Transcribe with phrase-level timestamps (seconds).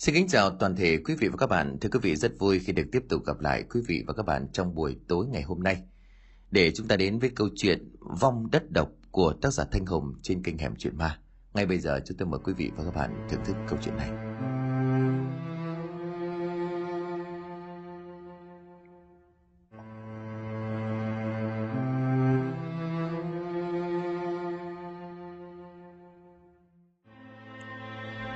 [0.00, 1.78] Xin kính chào toàn thể quý vị và các bạn.
[1.80, 4.26] Thưa quý vị, rất vui khi được tiếp tục gặp lại quý vị và các
[4.26, 5.82] bạn trong buổi tối ngày hôm nay.
[6.50, 10.14] Để chúng ta đến với câu chuyện Vong đất độc của tác giả Thanh hồng
[10.22, 11.18] trên kênh Hẻm Chuyện Ma.
[11.54, 13.96] Ngay bây giờ, chúng tôi mời quý vị và các bạn thưởng thức câu chuyện
[13.96, 14.10] này.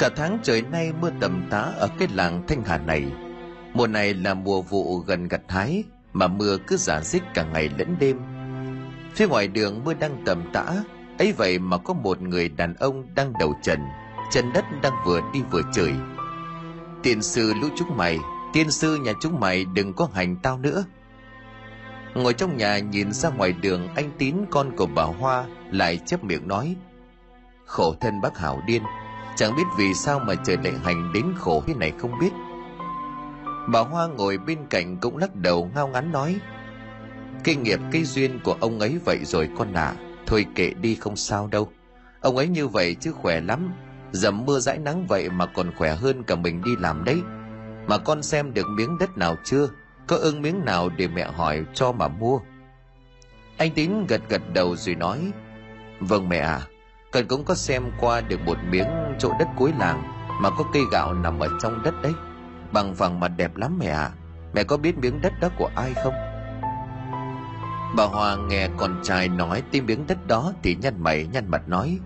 [0.04, 3.04] Cả tháng trời nay mưa tầm tá ở cái làng Thanh Hà này.
[3.74, 7.70] Mùa này là mùa vụ gần gặt hái, mà mưa cứ giả dích cả ngày
[7.78, 8.20] lẫn đêm.
[9.14, 10.64] Phía ngoài đường mưa đang tầm tã,
[11.18, 13.80] ấy vậy mà có một người đàn ông đang đầu trần,
[14.30, 15.92] chân đất đang vừa đi vừa chửi.
[17.02, 18.18] Tiên sư lũ chúng mày,
[18.52, 20.84] tiên sư nhà chúng mày đừng có hành tao nữa.
[22.14, 26.24] Ngồi trong nhà nhìn ra ngoài đường anh Tín con của bà Hoa lại chép
[26.24, 26.76] miệng nói
[27.66, 28.82] Khổ thân bác Hảo điên,
[29.36, 32.30] Chẳng biết vì sao mà trời lại hành đến khổ thế này không biết.
[33.68, 36.40] Bà Hoa ngồi bên cạnh cũng lắc đầu ngao ngắn nói
[37.44, 39.94] Kinh nghiệp cây duyên của ông ấy vậy rồi con ạ à.
[40.26, 41.68] Thôi kệ đi không sao đâu.
[42.20, 43.72] Ông ấy như vậy chứ khỏe lắm.
[44.12, 47.20] Dầm mưa dãi nắng vậy mà còn khỏe hơn cả mình đi làm đấy.
[47.86, 49.68] Mà con xem được miếng đất nào chưa?
[50.06, 52.38] Có ưng miếng nào để mẹ hỏi cho mà mua?
[53.56, 55.32] Anh Tín gật gật đầu rồi nói
[56.00, 56.60] Vâng mẹ à
[57.14, 58.86] Cần cũng có xem qua được một miếng
[59.18, 60.02] chỗ đất cuối làng
[60.40, 62.12] Mà có cây gạo nằm ở trong đất đấy.
[62.72, 64.02] Bằng phẳng mà đẹp lắm mẹ ạ.
[64.02, 64.10] À.
[64.54, 66.14] Mẹ có biết miếng đất đó của ai không?
[67.96, 71.68] Bà hòa nghe con trai nói tìm miếng đất đó Thì nhăn mày, nhăn mặt
[71.68, 71.98] nói,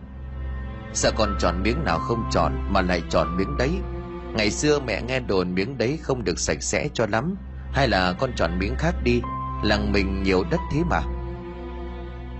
[0.92, 3.70] Sao con chọn miếng nào không chọn Mà lại chọn miếng đấy?
[4.34, 7.34] Ngày xưa mẹ nghe đồn miếng đấy không được sạch sẽ cho lắm.
[7.72, 9.20] Hay là con chọn miếng khác đi,
[9.62, 11.00] Làng mình nhiều đất thế mà.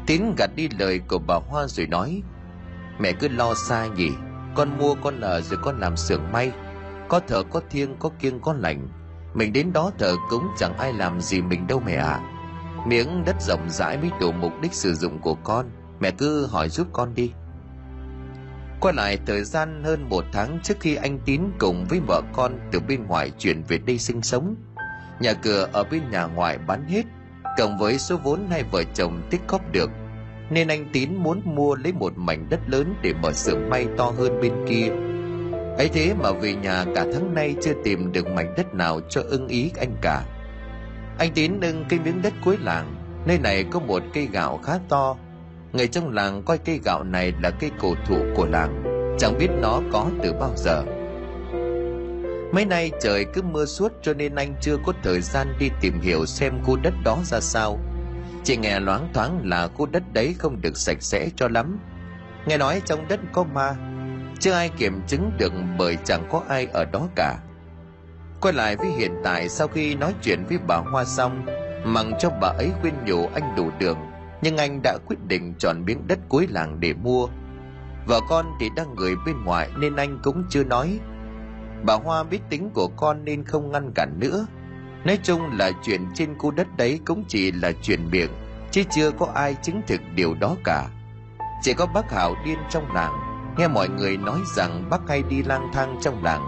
[0.07, 2.23] Tín gạt đi lời của bà Hoa rồi nói
[2.99, 4.11] Mẹ cứ lo xa nhỉ.
[4.55, 6.53] Con mua, con ở rồi con làm xưởng may.
[7.09, 8.89] Có thờ có thiêng, có kiêng, có lành.
[9.35, 12.05] Mình đến đó thờ cũng chẳng ai làm gì mình đâu mẹ ạ.
[12.05, 12.21] À.
[12.87, 15.67] Miếng đất rộng rãi mới đủ mục đích sử dụng của con.
[16.01, 17.33] Mẹ cứ hỏi giúp con đi.
[18.81, 22.59] Qua lại thời gian hơn một tháng trước khi anh Tín cùng với vợ con
[22.73, 24.55] từ bên ngoài chuyển về đây sinh sống,
[25.21, 27.03] Nhà cửa ở bên nhà ngoài bán hết,
[27.59, 29.91] Cộng với số vốn hai vợ chồng tích góp được
[30.51, 34.05] nên anh tín muốn mua lấy một mảnh đất lớn để mở xưởng may to
[34.05, 34.89] hơn bên kia.
[35.79, 39.23] Ấy thế mà về nhà cả tháng nay chưa tìm được mảnh đất nào cho
[39.29, 40.25] ưng ý anh cả.
[41.19, 42.95] Anh tín nâng cây miếng đất cuối làng,
[43.27, 45.17] nơi này có một cây gạo khá to.
[45.73, 48.85] Người trong làng coi cây gạo này là cây cổ thụ của làng,
[49.19, 50.85] chẳng biết nó có từ bao giờ.
[52.53, 56.01] Mấy nay trời cứ mưa suốt cho nên anh chưa có thời gian đi tìm
[56.01, 57.79] hiểu xem khu đất đó ra sao
[58.49, 61.79] chỉ nghe loáng thoáng là khu đất đấy không được sạch sẽ cho lắm.
[62.47, 63.77] Nghe nói trong đất có ma,
[64.41, 67.39] chưa ai kiểm chứng được bởi chẳng có ai ở đó cả.
[68.41, 71.47] Quay lại với hiện tại, sau khi nói chuyện với bà hoa xong
[71.85, 73.99] Mặc cho bà ấy khuyên nhủ anh đủ đường,
[74.43, 77.29] nhưng anh đã quyết định chọn miếng đất cuối làng để mua.
[78.07, 81.01] Vợ con thì đang người bên ngoài nên anh cũng chưa nói.
[81.83, 84.47] Bà hoa biết tính của con nên không ngăn cản nữa
[85.09, 88.31] nói chung là chuyện trên khu đất đấy cũng chỉ là chuyện miệng,
[88.71, 90.89] chứ chưa có ai chứng thực điều đó cả.
[91.63, 93.13] Chỉ có bác hảo điên trong làng,
[93.59, 96.43] nghe mọi người nói rằng bác hay đi lang thang trong làng,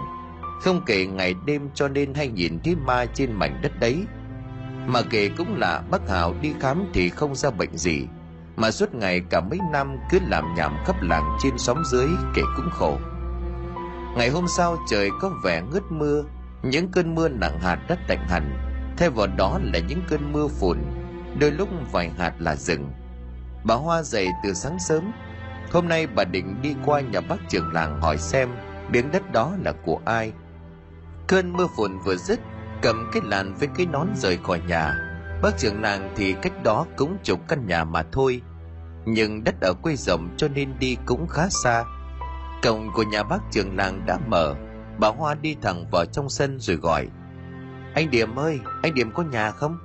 [0.61, 4.03] không kể ngày đêm cho nên hay nhìn thấy ma trên mảnh đất đấy.
[4.87, 8.07] Mà kể cũng là bác hảo đi khám thì không ra bệnh gì,
[8.55, 12.41] mà suốt ngày cả mấy năm cứ làm nhảm khắp làng trên xóm dưới kể
[12.55, 12.97] cũng khổ.
[14.17, 16.23] Ngày hôm sau trời có vẻ ngớt mưa
[16.63, 18.57] những cơn mưa nặng hạt đất tạnh hẳn.
[18.97, 20.77] Thay vào đó là những cơn mưa phùn.
[21.39, 22.91] Đôi lúc vài hạt là rừng.
[23.63, 25.11] Bà hoa dậy từ sáng sớm.
[25.71, 28.49] Hôm nay bà định đi qua nhà bác trưởng làng hỏi xem
[28.91, 30.31] miếng đất đó là của ai.
[31.27, 32.39] Cơn mưa phùn vừa dứt,
[32.81, 34.95] cầm cái làn với cái nón rời khỏi nhà.
[35.41, 38.41] Bác trưởng làng thì cách đó cũng chục căn nhà mà thôi.
[39.05, 41.83] Nhưng đất ở quê rộng cho nên đi cũng khá xa.
[42.63, 44.55] Cổng của nhà bác trưởng làng đã mở
[45.01, 47.07] bà hoa đi thẳng vào trong sân rồi gọi.
[47.93, 49.77] Anh điểm ơi, anh điểm có nhà không?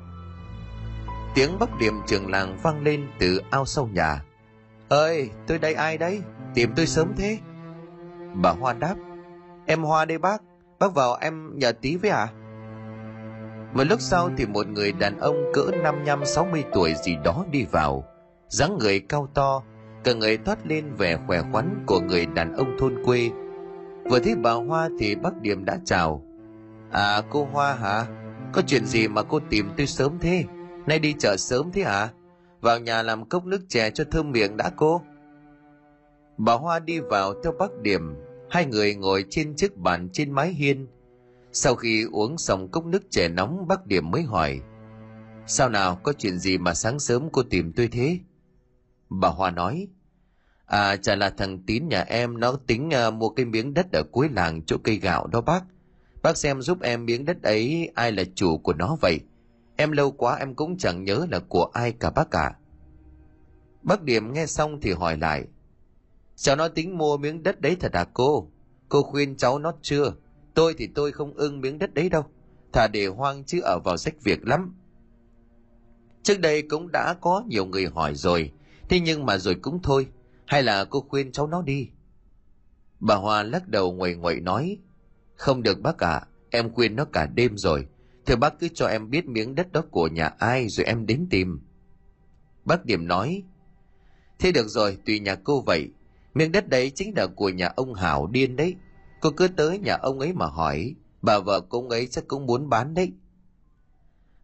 [1.35, 4.23] Tiếng bắp điểm trường làng vang lên từ ao sau nhà.
[4.89, 6.23] Ơi tôi đây ai đấy?
[6.55, 7.39] Tìm tôi sớm thế.
[8.35, 8.95] Bà hoa đáp.
[9.67, 10.43] Em hoa đây bác
[10.79, 12.29] bác vào em nhờ tí với à
[13.75, 17.17] một lúc sau thì một người đàn ông cỡ năm nhăm sáu mươi tuổi gì
[17.25, 18.05] đó đi vào.
[18.49, 19.63] dáng người cao to,
[20.05, 23.31] cả người thoát lên vẻ khỏe khoắn của người đàn ông thôn quê
[24.11, 26.23] vừa thấy bà hoa thì bác điểm đã chào.
[26.91, 28.07] À cô hoa hả?
[28.53, 30.45] Có chuyện gì mà cô tìm tôi sớm thế?
[30.87, 32.09] Nay đi chợ sớm thế hả?
[32.61, 35.03] Vào nhà làm cốc nước chè cho thơm miệng đã cô.
[36.39, 38.15] Bà hoa đi vào theo bác điểm
[38.51, 40.87] hai người ngồi trên chiếc bàn trên mái hiên.
[41.53, 44.61] Sau khi uống xong cốc nước chè nóng, bác điểm mới hỏi,
[45.47, 48.19] sao nào, có chuyện gì mà sáng sớm cô tìm tôi thế?
[49.09, 49.89] Bà hoa nói
[50.67, 54.03] à chả là thằng tín nhà em nó tính uh, mua cái miếng đất ở
[54.03, 55.65] cuối làng chỗ cây gạo đó bác.
[56.23, 59.21] Bác xem giúp em miếng đất ấy ai là chủ của nó vậy?
[59.77, 62.55] Em lâu quá em cũng chẳng nhớ là của ai cả bác cả
[63.87, 65.45] bác điểm nghe xong thì hỏi lại.
[66.37, 68.51] Cháu nó tính mua miếng đất đấy thật à cô?
[68.89, 70.13] Cô khuyên cháu nó chưa?
[70.55, 72.25] Tôi thì tôi không ưng miếng đất đấy đâu.
[72.73, 74.75] Thà để hoang chứ ở vào sách việc lắm.
[76.23, 78.53] Trước đây cũng đã có nhiều người hỏi rồi.
[78.89, 80.07] Thế nhưng mà rồi cũng thôi
[80.47, 81.91] hay là cô khuyên cháu nó đi?
[83.01, 84.79] Bà hoa lắc đầu nguậy nguậy nói
[85.35, 87.87] không được bác ạ à, em khuyên nó cả đêm rồi.
[88.27, 91.27] Thưa bác cứ cho em biết miếng đất đó của nhà ai rồi em đến
[91.31, 91.61] tìm.
[92.65, 93.43] Bác điểm nói
[94.39, 95.89] thế được rồi tùy nhà cô vậy.
[96.35, 98.75] Miếng đất đấy chính là của nhà ông hảo điên đấy.
[99.21, 102.69] Cô cứ tới nhà ông ấy mà hỏi bà vợ cũng ấy chắc cũng muốn
[102.69, 103.13] bán đấy.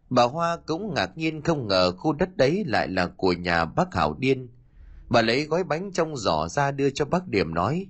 [0.09, 3.93] Bà hoa cũng ngạc nhiên không ngờ khu đất đấy lại là của nhà bác
[3.93, 4.49] hảo điên
[5.13, 7.87] bà lấy gói bánh trong giỏ ra đưa cho bác điểm nói.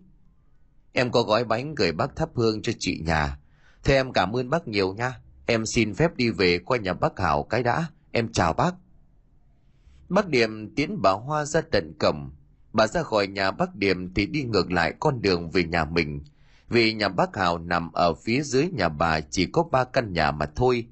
[0.94, 3.38] Em có gói bánh gửi bác thắp hương cho chị nhà.
[3.84, 5.20] Thế em cảm ơn bác nhiều nha.
[5.46, 7.86] Em xin phép đi về qua nhà bác hảo cái đã.
[8.12, 8.76] Em chào bác.
[10.10, 12.32] Bác điểm tiến bà hoa ra tận cổng
[12.74, 16.24] bà ra khỏi nhà bác điểm thì đi ngược lại con đường về nhà mình.
[16.70, 20.32] Vì nhà bác hào nằm ở phía dưới nhà bà chỉ có ba căn nhà
[20.32, 20.88] mà thôi.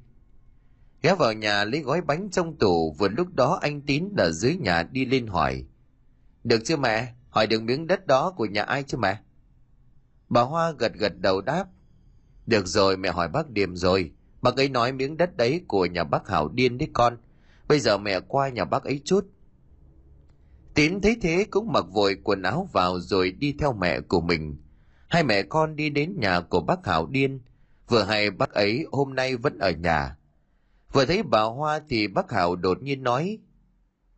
[1.02, 4.56] Ghé vào nhà lấy gói bánh trong tủ, vừa lúc đó anh tín ở dưới
[4.56, 5.66] nhà đi lên hỏi
[6.44, 7.14] được chưa mẹ?
[7.30, 9.20] Hỏi được miếng đất đó của nhà ai chứ mẹ?
[10.30, 11.66] Bà hoa gật gật đầu đáp.
[12.46, 14.12] Được rồi, mẹ hỏi bác điểm rồi.
[14.42, 17.18] Bác ấy nói miếng đất đấy của nhà bác hảo điên đấy con.
[17.68, 19.28] Bây giờ mẹ qua nhà bác ấy chút.
[20.74, 24.58] Tín thấy thế cũng mặc vội quần áo vào rồi đi theo mẹ của mình.
[25.08, 27.42] Hai mẹ con đi đến nhà của bác hảo điên.
[27.88, 30.18] Vừa hay bác ấy hôm nay vẫn ở nhà.
[30.94, 33.40] Vừa thấy bà hoa thì bác hảo đột nhiên nói,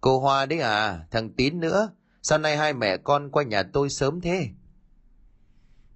[0.01, 1.89] cô hoa đấy à thằng tín nữa
[2.23, 4.49] sao nay hai mẹ con qua nhà tôi sớm thế?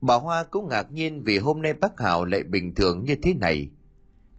[0.01, 3.33] Bà hoa cũng ngạc nhiên vì hôm nay bác hảo lại bình thường như thế
[3.33, 3.69] này.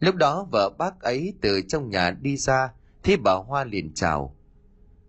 [0.01, 4.37] Lúc đó vợ bác ấy từ trong nhà đi ra thì bà hoa liền chào.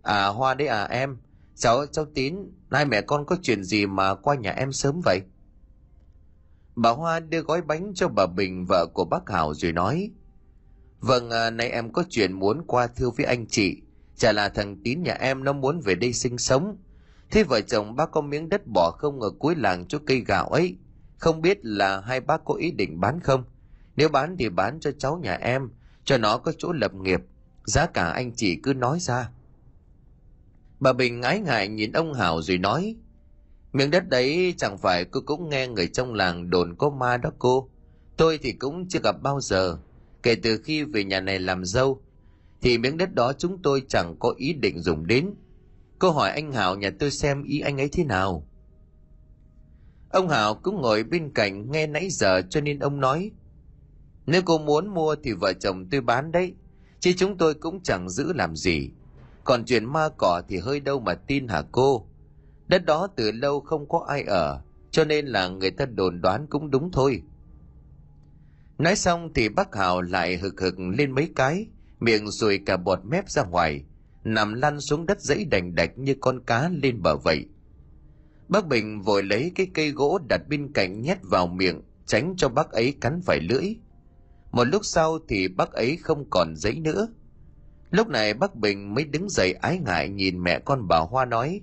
[0.02, 1.16] À hoa đấy à em
[1.54, 2.36] cháu cháu tín
[2.70, 5.20] nay mẹ con có chuyện gì mà qua nhà em sớm vậy?
[6.76, 10.10] Bà hoa đưa gói bánh cho bà bình vợ của bác hảo rồi nói.
[11.00, 13.82] Vâng à, nay em có chuyện muốn qua thưa với anh chị
[14.20, 16.76] chả là thằng tín nhà em nó muốn về đây sinh sống.
[17.30, 20.48] Thế vợ chồng bác có miếng đất bỏ không ở cuối làng chỗ cây gạo
[20.48, 20.76] ấy?
[21.18, 23.44] Không biết là hai bác có ý định bán không?
[23.96, 25.70] Nếu bán thì bán cho cháu nhà em,
[26.04, 27.20] cho nó có chỗ lập nghiệp.
[27.64, 29.30] Giá cả anh chị cứ nói ra.
[30.80, 32.96] Bà bình ái ngại nhìn ông hảo rồi nói,
[33.72, 37.30] miếng đất đấy chẳng phải cô cũng nghe người trong làng đồn có ma đó
[37.38, 37.70] cô.
[38.16, 39.78] Tôi thì cũng chưa gặp bao giờ.
[40.22, 42.02] Kể từ khi về nhà này làm dâu
[42.62, 45.30] thì miếng đất đó chúng tôi chẳng có ý định dùng đến.
[45.98, 48.46] Cô hỏi anh hảo nhà tôi xem ý anh ấy thế nào.
[50.10, 53.30] Ông hảo cũng ngồi bên cạnh nghe nãy giờ cho nên ông nói,
[54.26, 56.54] nếu cô muốn mua thì vợ chồng tôi bán đấy,
[57.00, 58.90] chứ chúng tôi cũng chẳng giữ làm gì.
[59.44, 62.06] Còn chuyện ma cỏ thì hơi đâu mà tin hả cô?
[62.66, 66.46] Đất đó từ lâu không có ai ở, cho nên là người ta đồn đoán
[66.50, 67.22] cũng đúng thôi.
[68.78, 71.66] Nói xong thì bác hào lại hực hực lên mấy cái
[72.00, 73.84] miệng rồi cả bọt mép ra ngoài,
[74.24, 77.46] nằm lăn xuống đất dãy đành đạch như con cá lên bờ vậy.
[78.48, 82.48] Bác bình vội lấy cái cây gỗ đặt bên cạnh nhét vào miệng, tránh cho
[82.48, 83.74] bác ấy cắn phải lưỡi.
[84.52, 87.08] Một lúc sau thì bác ấy không còn giấy nữa.
[87.90, 91.60] Lúc này bác bình mới đứng dậy ái ngại nhìn mẹ con bà hoa nói,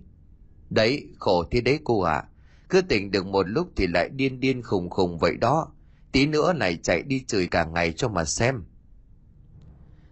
[0.70, 2.14] đấy, khổ thế đấy cô ạ.
[2.14, 2.28] À.
[2.70, 5.68] cứ tỉnh được một lúc thì lại điên điên khùng khùng vậy đó.
[6.12, 8.64] Tí nữa này chạy đi chửi cả ngày cho mà xem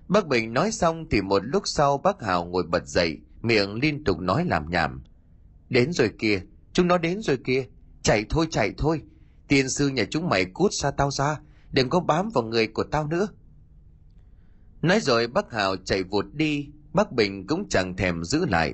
[0.08, 4.04] bác bình nói xong thì một lúc sau bác hào ngồi bật dậy, miệng liên
[4.04, 5.04] tục nói làm nhảm.
[5.70, 6.42] Đến rồi kìa,
[6.74, 7.66] chúng nó đến rồi kìa.
[8.02, 9.02] Chạy thôi chạy thôi.
[9.48, 11.40] Tiên sư nhà chúng mày cút xa tao ra,
[11.72, 13.28] đừng có bám vào người của tao nữa.
[14.82, 18.74] Nói rồi bác hào chạy vụt đi, bác bình cũng chẳng thèm giữ lại.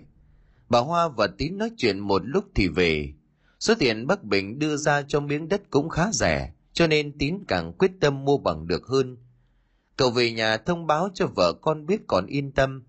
[0.69, 3.13] Bà hoa và tín nói chuyện một lúc thì về.
[3.59, 7.38] Số tiền bác bình đưa ra cho miếng đất cũng khá rẻ, cho nên tín
[7.47, 9.17] càng quyết tâm mua bằng được hơn
[9.98, 12.83] cậu về nhà thông báo cho vợ con biết còn yên tâm.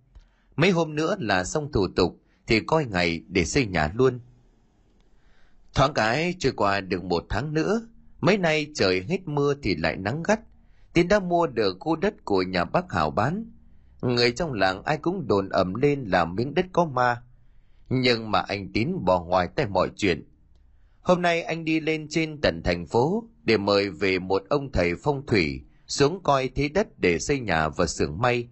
[0.57, 4.21] Mấy hôm nữa là xong thủ tục, thì coi ngày để xây nhà luôn.
[5.75, 7.87] Thoáng cái trôi qua được một tháng nữa,
[8.21, 10.41] mấy nay trời hết mưa thì lại nắng gắt.
[10.93, 13.53] Tín đã mua được khu đất của nhà bác hảo bán.
[14.03, 17.23] Người trong làng ai cũng đồn ẩm lên là miếng đất có ma.
[17.89, 20.29] Nhưng mà anh tín bỏ ngoài tay mọi chuyện.
[21.01, 24.95] Hôm nay anh đi lên trên tận thành phố để mời về một ông thầy
[25.03, 25.61] phong thủy
[25.93, 28.49] xuống coi thế đất để xây nhà và xưởng may.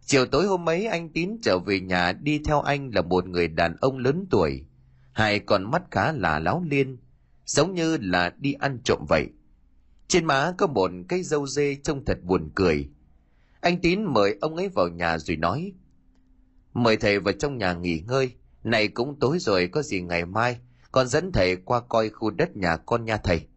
[0.00, 3.48] Chiều tối hôm ấy anh Tín trở về nhà đi theo anh là một người
[3.48, 4.64] đàn ông lớn tuổi.
[5.12, 6.98] Hai con mắt khá là láo liên,
[7.44, 9.26] giống như là đi ăn trộm vậy.
[10.08, 12.88] Trên má có một cái dâu dê trông thật buồn cười.
[13.60, 15.72] Anh Tín mời ông ấy vào nhà rồi nói.
[16.74, 18.32] Mời thầy vào trong nhà nghỉ ngơi,
[18.64, 20.58] này cũng tối rồi có gì ngày mai,
[20.92, 23.47] con dẫn thầy qua coi khu đất nhà con nha thầy.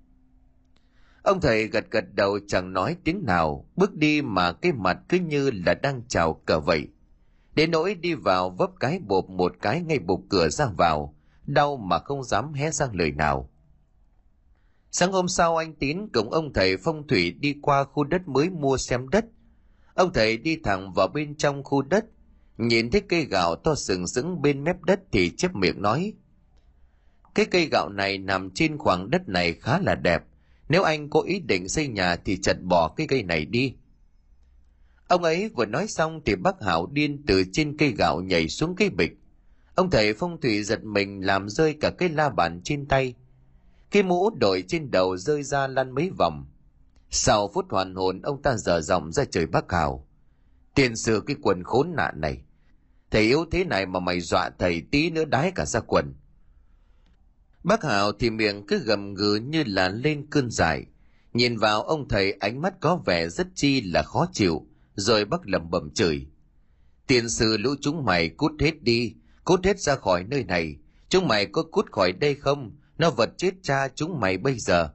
[1.23, 5.19] Ông thầy gật gật đầu chẳng nói tiếng nào, bước đi mà cái mặt cứ
[5.19, 6.87] như là đang chào cờ vậy.
[7.55, 11.77] Đến nỗi đi vào vấp cái bộp một cái ngay bục cửa ra vào, đau
[11.77, 13.49] mà không dám hé sang lời nào.
[14.91, 18.49] Sáng hôm sau anh Tín cùng ông thầy phong thủy đi qua khu đất mới
[18.49, 19.25] mua xem đất.
[19.93, 22.05] Ông thầy đi thẳng vào bên trong khu đất,
[22.57, 26.13] nhìn thấy cây gạo to sừng sững bên mép đất thì chép miệng nói.
[27.35, 30.23] Cái cây gạo này nằm trên khoảng đất này khá là đẹp,
[30.71, 33.75] nếu anh có ý định xây nhà thì chặt bỏ cái cây này đi.
[35.07, 38.75] Ông ấy vừa nói xong thì bác Hảo điên từ trên cây gạo nhảy xuống
[38.75, 39.11] cây bịch.
[39.75, 43.13] Ông thầy phong thủy giật mình làm rơi cả cái la bàn trên tay.
[43.91, 46.45] Cái mũ đội trên đầu rơi ra lăn mấy vòng.
[47.09, 50.07] Sau phút hoàn hồn, ông ta dở giọng ra trời bác Hảo.
[50.75, 52.41] Tiền sử cái quần khốn nạn này.
[53.11, 56.13] Thầy yếu thế này mà mày dọa thầy tí nữa đái cả ra quần.
[57.63, 60.85] Bác Hảo thì miệng cứ gầm gừ như là lên cơn dài.
[61.33, 65.47] Nhìn vào ông thầy ánh mắt có vẻ rất chi là khó chịu, rồi bác
[65.47, 66.27] lầm bầm chửi.
[67.07, 70.75] Tiền sư lũ chúng mày cút hết đi, cút hết ra khỏi nơi này.
[71.09, 72.71] Chúng mày có cút khỏi đây không?
[72.97, 74.89] Nó vật chết cha chúng mày bây giờ.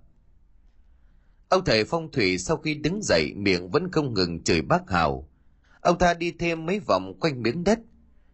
[1.48, 5.28] Ông thầy phong thủy sau khi đứng dậy miệng vẫn không ngừng chửi bác Hảo.
[5.80, 7.78] Ông ta đi thêm mấy vòng quanh miếng đất.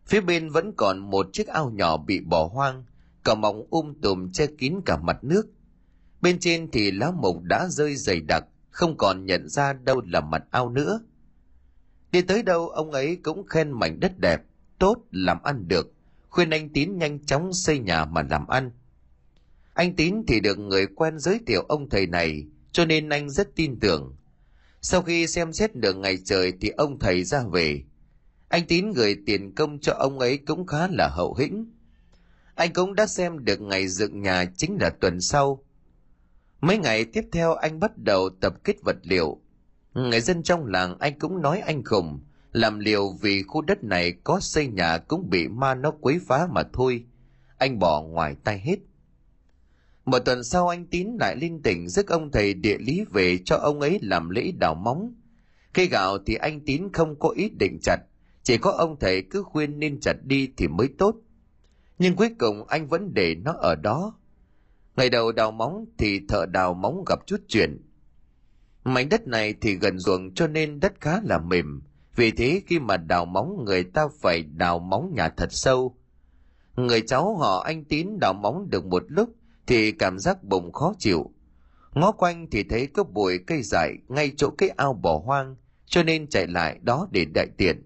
[0.06, 2.84] Phía bên vẫn còn một chiếc ao nhỏ bị bỏ hoang,
[3.24, 5.46] cỏ mỏng um tùm che kín cả mặt nước.
[6.20, 10.20] Bên trên thì lá mộc đã rơi dày đặc, không còn nhận ra đâu là
[10.20, 11.00] mặt ao nữa.
[12.12, 14.42] Đi tới đâu ông ấy cũng khen mảnh đất đẹp,
[14.78, 15.92] tốt, làm ăn được,
[16.28, 18.70] khuyên anh Tín nhanh chóng xây nhà mà làm ăn.
[19.74, 23.56] Anh Tín thì được người quen giới thiệu ông thầy này, cho nên anh rất
[23.56, 24.16] tin tưởng.
[24.80, 27.82] Sau khi xem xét được ngày trời thì ông thầy ra về.
[28.48, 31.71] Anh Tín gửi tiền công cho ông ấy cũng khá là hậu hĩnh
[32.62, 35.64] anh cũng đã xem được ngày dựng nhà chính là tuần sau.
[36.60, 39.40] Mấy ngày tiếp theo anh bắt đầu tập kết vật liệu.
[39.94, 42.20] Người dân trong làng anh cũng nói anh khùng,
[42.52, 46.46] làm liều vì khu đất này có xây nhà cũng bị ma nó quấy phá
[46.50, 47.04] mà thôi.
[47.58, 48.76] Anh bỏ ngoài tay hết.
[50.04, 53.56] Một tuần sau anh Tín lại linh tỉnh rước ông thầy địa lý về cho
[53.56, 55.14] ông ấy làm lễ đào móng.
[55.74, 57.98] Cây gạo thì anh Tín không có ý định chặt,
[58.42, 61.14] chỉ có ông thầy cứ khuyên nên chặt đi thì mới tốt
[62.02, 64.14] nhưng cuối cùng anh vẫn để nó ở đó.
[64.96, 67.82] Ngày đầu đào móng thì thợ đào móng gặp chút chuyện.
[68.84, 71.82] Mảnh đất này thì gần ruộng cho nên đất khá là mềm,
[72.16, 75.96] vì thế khi mà đào móng người ta phải đào móng nhà thật sâu.
[76.76, 79.30] Người cháu họ anh Tín đào móng được một lúc
[79.66, 81.30] thì cảm giác bụng khó chịu.
[81.94, 85.56] Ngó quanh thì thấy có bụi cây dại ngay chỗ cái ao bỏ hoang,
[85.86, 87.84] cho nên chạy lại đó để đại tiện.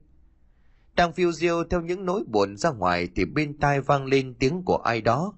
[0.97, 4.63] Đang phiêu diêu theo những nỗi buồn ra ngoài thì bên tai vang lên tiếng
[4.65, 5.35] của ai đó.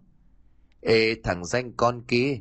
[0.81, 2.39] Ê thằng danh con kia,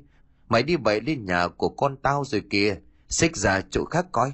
[0.50, 2.76] mày đi bậy lên nhà của con tao rồi kìa,
[3.10, 4.32] xích ra chỗ khác coi.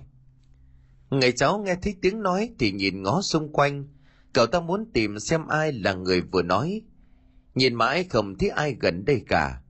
[1.10, 3.88] Người cháu nghe thấy tiếng nói thì nhìn ngó xung quanh,
[4.34, 6.82] cậu ta muốn tìm xem ai là người vừa nói.
[7.56, 9.62] Nhìn mãi không thấy ai gần đây cả.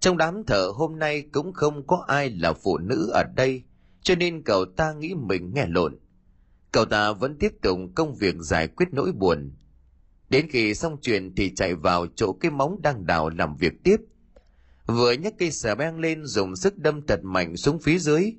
[0.00, 3.62] Trong đám thợ hôm nay cũng không có ai là phụ nữ ở đây,
[4.02, 5.98] cho nên cậu ta nghĩ mình nghe lộn.
[6.72, 9.52] Cậu ta vẫn tiếp tục công việc giải quyết nỗi buồn.
[10.30, 13.96] Đến khi xong chuyện thì chạy vào chỗ cái móng đang đào làm việc tiếp.
[14.86, 18.32] Vừa nhấc cây xà beng lên dùng sức đâm thật mạnh xuống phía dưới.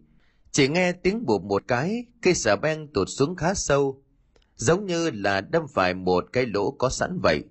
[0.51, 4.03] Chỉ nghe tiếng bụp một cái, cây xà beng tụt xuống khá sâu.
[4.55, 7.43] Giống như là đâm phải một cái lỗ có sẵn vậy.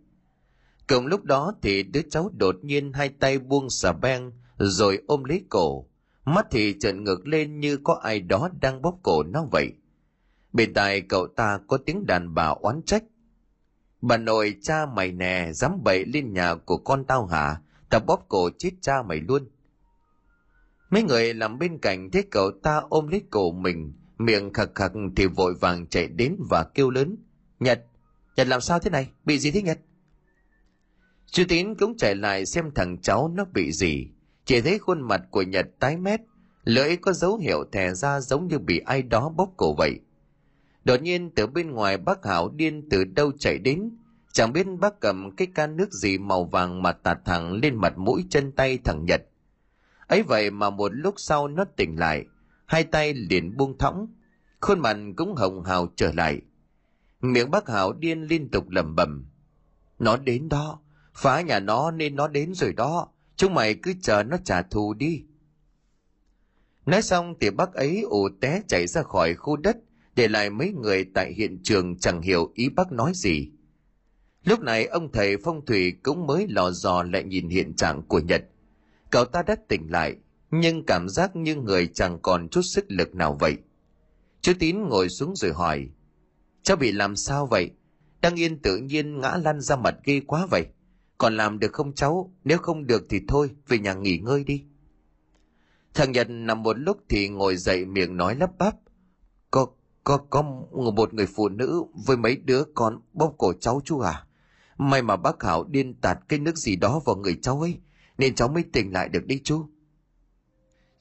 [0.88, 5.24] Cùng lúc đó thì đứa cháu đột nhiên hai tay buông xà beng rồi ôm
[5.24, 5.86] lấy cổ.
[6.24, 9.72] Mắt thì trợn ngược lên như có ai đó đang bóp cổ nó vậy.
[10.52, 13.04] Bên tai cậu ta có tiếng đàn bà oán trách.
[14.02, 17.60] Bà nội cha mày nè, dám bậy lên nhà của con tao hả?
[17.90, 19.50] Tao bóp cổ chết cha mày luôn.
[20.90, 24.92] Mấy người làm bên cạnh thấy cậu ta ôm lấy cổ mình, miệng khặc khặc
[25.16, 27.16] thì vội vàng chạy đến và kêu lớn.
[27.60, 27.84] Nhật,
[28.36, 29.10] Nhật làm sao thế này?
[29.24, 29.78] Bị gì thế Nhật?
[31.26, 34.08] Chú Tín cũng chạy lại xem thằng cháu nó bị gì.
[34.44, 36.20] Chỉ thấy khuôn mặt của Nhật tái mét,
[36.64, 40.00] lưỡi có dấu hiệu thè ra giống như bị ai đó bóp cổ vậy.
[40.84, 43.90] Đột nhiên từ bên ngoài bác Hảo điên từ đâu chạy đến,
[44.32, 47.98] Chẳng biết bác cầm cái can nước gì màu vàng mà tạt thẳng lên mặt
[47.98, 49.22] mũi chân tay thằng Nhật.
[50.06, 52.24] ấy vậy mà một lúc sau nó tỉnh lại,
[52.66, 54.06] hai tay liền buông thõng,
[54.60, 56.40] khuôn mặt cũng hồng hào trở lại.
[57.20, 59.26] Miệng bác Hảo điên liên tục lẩm bẩm.
[59.98, 60.80] Nó đến đó,
[61.14, 64.94] phá nhà nó nên nó đến rồi đó, chúng mày cứ chờ nó trả thù
[64.94, 65.24] đi.
[66.86, 69.76] Nói xong thì bác ấy ù té chạy ra khỏi khu đất,
[70.16, 73.50] để lại mấy người tại hiện trường chẳng hiểu ý bác nói gì.
[74.44, 78.18] Lúc này ông thầy phong thủy cũng mới lò dò lại nhìn hiện trạng của
[78.18, 78.44] Nhật.
[79.10, 80.16] Cậu ta đã tỉnh lại,
[80.50, 83.56] nhưng cảm giác như người chẳng còn chút sức lực nào vậy.
[84.40, 85.88] Chú Tín ngồi xuống rồi hỏi,
[86.62, 87.70] Cháu bị làm sao vậy?
[88.20, 90.66] Đang yên tự nhiên ngã lăn ra mặt ghê quá vậy.
[91.18, 92.34] Còn làm được không cháu?
[92.44, 94.64] Nếu không được thì thôi, về nhà nghỉ ngơi đi.
[95.94, 98.74] Thằng Nhật nằm một lúc thì ngồi dậy miệng nói lắp bắp.
[100.04, 100.42] Có, có,
[100.94, 104.26] một người phụ nữ với mấy đứa con bóp cổ cháu chú à?
[104.78, 107.78] May mà bác Hảo điên tạt cái nước gì đó vào người cháu ấy,
[108.18, 109.66] nên cháu mới tỉnh lại được đi chú.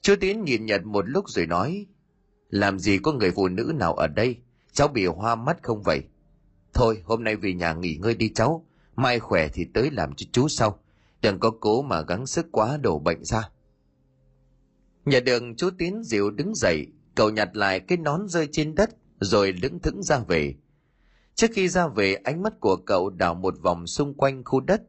[0.00, 1.86] Chú Tiến nhìn Nhật một lúc rồi nói,
[2.50, 4.36] làm gì có người phụ nữ nào ở đây,
[4.72, 6.02] cháu bị hoa mắt không vậy?
[6.74, 8.66] Thôi, hôm nay về nhà nghỉ ngơi đi cháu,
[8.96, 10.78] mai khỏe thì tới làm cho chú sau,
[11.22, 13.50] đừng có cố mà gắng sức quá đổ bệnh ra.
[15.04, 16.86] Nhà đường chú Tiến dịu đứng dậy,
[17.20, 20.54] cậu nhặt lại cái nón rơi trên đất, rồi lững thững ra về.
[21.34, 24.82] Trước khi ra về, ánh mắt của cậu đảo một vòng xung quanh khu đất.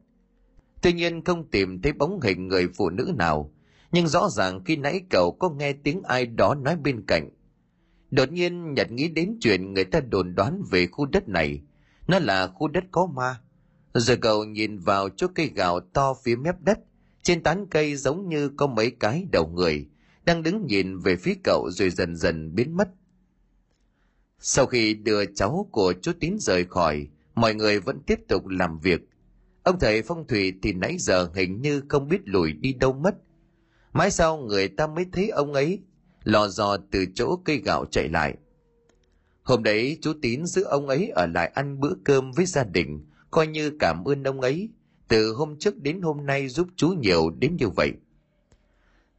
[0.82, 3.52] Tuy nhiên không tìm thấy bóng hình người phụ nữ nào,
[3.92, 7.30] nhưng rõ ràng khi nãy cậu có nghe tiếng ai đó nói bên cạnh.
[8.10, 11.62] Đột nhiên Nhật nghĩ đến chuyện người ta đồn đoán về khu đất này.
[12.08, 13.40] Nó là khu đất có ma.
[13.94, 16.78] Rồi cậu nhìn vào chỗ cây gạo to phía mép đất.
[17.22, 19.86] Trên tán cây giống như có mấy cái đầu người,
[20.24, 22.88] đang đứng nhìn về phía cậu rồi dần dần biến mất.
[24.38, 28.78] Sau khi đưa cháu của chú Tín rời khỏi, mọi người vẫn tiếp tục làm
[28.78, 29.00] việc.
[29.62, 33.14] Ông thầy phong thủy thì nãy giờ hình như không biết lùi đi đâu mất.
[33.92, 35.80] Mãi sau người ta mới thấy ông ấy
[36.24, 38.34] lò dò từ chỗ cây gạo chạy lại.
[39.42, 43.06] Hôm đấy chú Tín giữ ông ấy ở lại ăn bữa cơm với gia đình,
[43.30, 44.68] coi như cảm ơn ông ấy,
[45.08, 47.92] từ hôm trước đến hôm nay giúp chú nhiều đến như vậy.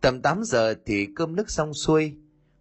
[0.03, 2.13] Tầm 8 giờ thì cơm nước xong xuôi,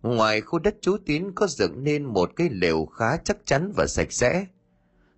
[0.03, 3.87] ngoài khu đất chú Tín có dựng nên một cái lều khá chắc chắn và
[3.87, 4.47] sạch sẽ.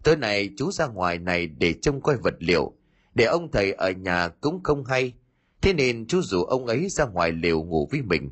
[0.05, 2.73] Tối nay chú ra ngoài này để trông coi vật liệu,
[3.15, 5.13] để ông thầy ở nhà cũng không hay,
[5.61, 8.31] thế nên chú rủ ông ấy ra ngoài lều ngủ với mình.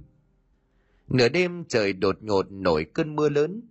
[1.09, 3.63] Nửa đêm trời đột ngột nổi cơn mưa lớn.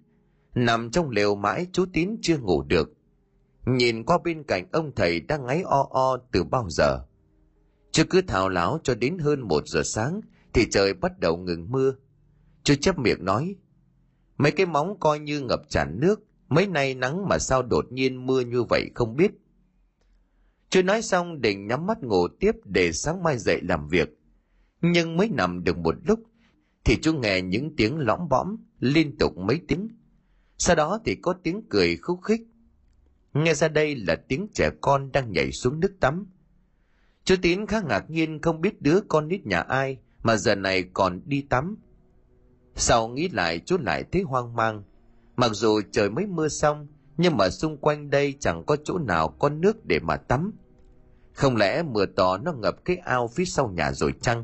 [0.56, 2.94] Nằm trong lều mãi chú Tín chưa ngủ được.
[3.66, 7.00] Nhìn qua bên cạnh ông thầy đang ngáy o o từ bao giờ.
[7.92, 10.22] Chưa cứ thảo láo cho đến hơn một giờ sáng,
[10.54, 11.96] thì trời bắt đầu ngừng mưa.
[12.64, 13.56] Chú chấp miệng nói.
[14.38, 16.24] Mấy cái móng coi như ngập tràn nước.
[16.50, 19.32] Mấy nay nắng mà sao đột nhiên mưa như vậy không biết.
[20.70, 24.10] Chú nói xong, định nhắm mắt ngủ tiếp để sáng mai dậy làm việc.
[24.82, 26.20] Nhưng mới nằm được một lúc,
[26.84, 29.88] thì chú nghe những tiếng lõm bõm, liên tục mấy tiếng.
[30.58, 32.42] Sau đó thì có tiếng cười khúc khích.
[33.34, 36.26] Nghe ra đây là tiếng trẻ con đang nhảy xuống nước tắm.
[37.24, 40.84] Chú Tín khá ngạc nhiên không biết đứa con nít nhà ai mà giờ này
[40.94, 41.78] còn đi tắm.
[42.76, 44.84] Sau nghĩ lại chú lại thấy hoang mang.
[45.36, 49.28] Mặc dù trời mới mưa xong, nhưng mà xung quanh đây chẳng có chỗ nào
[49.28, 50.54] có nước để mà tắm.
[51.34, 54.44] Không lẽ mưa to nó ngập cái ao phía sau nhà rồi chăng?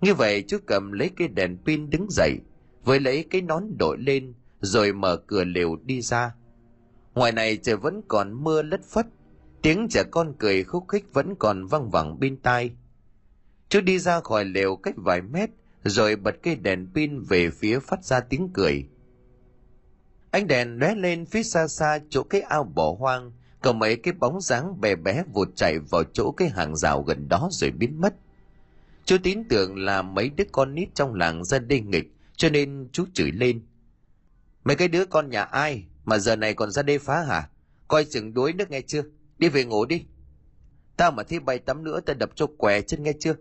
[0.00, 2.38] Như vậy chú cầm lấy cái đèn pin đứng dậy,
[2.84, 6.34] với lấy cái nón đội lên, rồi mở cửa lều đi ra.
[7.14, 9.06] Ngoài này trời vẫn còn mưa lất phất,
[9.62, 12.70] tiếng trẻ con cười khúc khích vẫn còn văng vẳng bên tai.
[13.68, 15.50] Chú đi ra khỏi lều cách vài mét,
[15.84, 18.88] rồi bật cây đèn pin về phía phát ra tiếng cười.
[20.30, 24.14] Ánh đèn lóe lên phía xa xa chỗ cái ao bỏ hoang, có mấy cái
[24.14, 28.00] bóng dáng bé bé vụt chạy vào chỗ cái hàng rào gần đó rồi biến
[28.00, 28.14] mất.
[29.04, 32.88] Chú tín tưởng là mấy đứa con nít trong làng ra đi nghịch, cho nên
[32.92, 33.60] chú chửi lên.
[34.64, 37.48] Mấy cái đứa con nhà ai mà giờ này còn ra đây phá hả?
[37.88, 39.02] Coi chừng đuối nước nghe chưa?
[39.42, 40.04] Đi về ngủ đi.
[40.96, 43.34] Tao mà thi bay tắm nữa, tao đập cho què chân nghe chưa?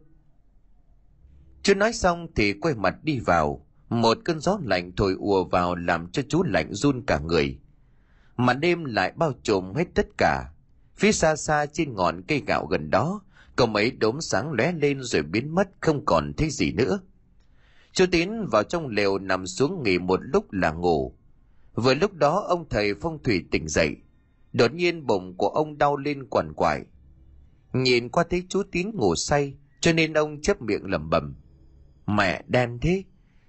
[1.63, 3.65] Chưa nói xong thì quay mặt đi vào.
[3.89, 7.59] Một cơn gió lạnh thổi ùa vào làm cho chú lạnh run cả người.
[8.37, 10.51] Mà đêm lại bao trùm hết tất cả.
[10.95, 13.21] Phía xa xa trên ngọn cây gạo gần đó,
[13.55, 16.99] cậu mấy đốm sáng lóe lên rồi biến mất, không còn thấy gì nữa
[17.93, 21.15] chú tín vào trong lều nằm xuống nghỉ một lúc là ngủ
[21.73, 23.95] vừa lúc đó, ông thầy phong thủy tỉnh dậy
[24.53, 26.81] đột nhiên bụng của ông đau lên quằn quại
[27.73, 31.35] nhìn qua thấy chú tín ngủ say cho nên ông chấp miệng lẩm bẩm
[32.07, 33.03] mẹ đen thế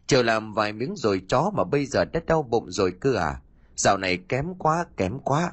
[0.06, 3.40] chờ làm vài miếng rồi chó mà bây giờ đã đau bụng rồi cơ à
[3.76, 5.52] dạo này kém quá kém quá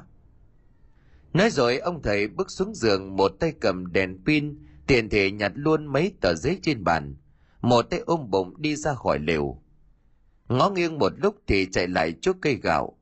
[1.32, 5.52] Nói rồi ông thầy bước xuống giường một tay cầm đèn pin, tiền thể nhặt
[5.54, 7.16] luôn mấy tờ giấy trên bàn.
[7.60, 9.62] Một tay ôm bụng đi ra khỏi lều.
[10.48, 12.98] Ngó nghiêng một lúc thì chạy lại chỗ cây gạo.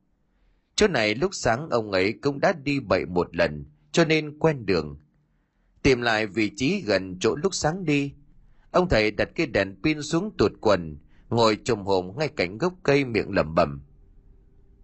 [0.79, 4.67] Chỗ này lúc sáng ông ấy cũng đã đi bậy một lần, cho nên quen
[4.67, 5.01] đường.
[5.83, 8.13] Tìm lại vị trí gần chỗ lúc sáng đi.
[8.71, 12.75] Ông thầy đặt cái đèn pin xuống tuột quần, ngồi trùng hồn ngay cạnh gốc
[12.83, 13.81] cây miệng lẩm bẩm.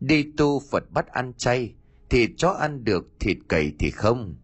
[0.00, 1.74] Đi tu Phật bắt ăn chay,
[2.11, 4.37] thịt chó ăn được, thịt cầy thì không.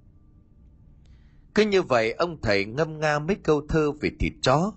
[1.54, 4.72] Cứ như vậy ông thầy ngâm nga mấy câu thơ về thịt chó.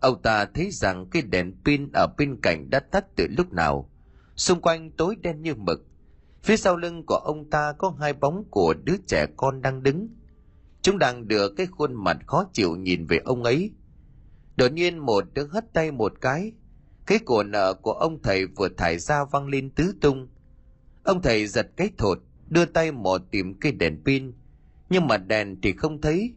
[0.00, 3.90] Ông ta thấy rằng cái đèn pin ở bên cạnh đã tắt từ lúc nào.
[4.36, 5.86] Xung quanh tối đen như mực.
[6.46, 10.08] Phía sau lưng của ông ta có hai bóng của đứa trẻ con đang đứng.
[10.82, 13.70] Chúng đang đưa cái khuôn mặt khó chịu nhìn về ông ấy.
[14.56, 16.52] Đột nhiên một đứa hất tay một cái.
[17.06, 20.28] Cái cổ nợ của ông thầy vừa thải ra văng lên tứ tung.
[21.04, 24.32] Ông thầy giật cái thột, đưa tay mò tìm cây đèn pin.
[24.90, 26.34] Nhưng mà đèn thì không thấy.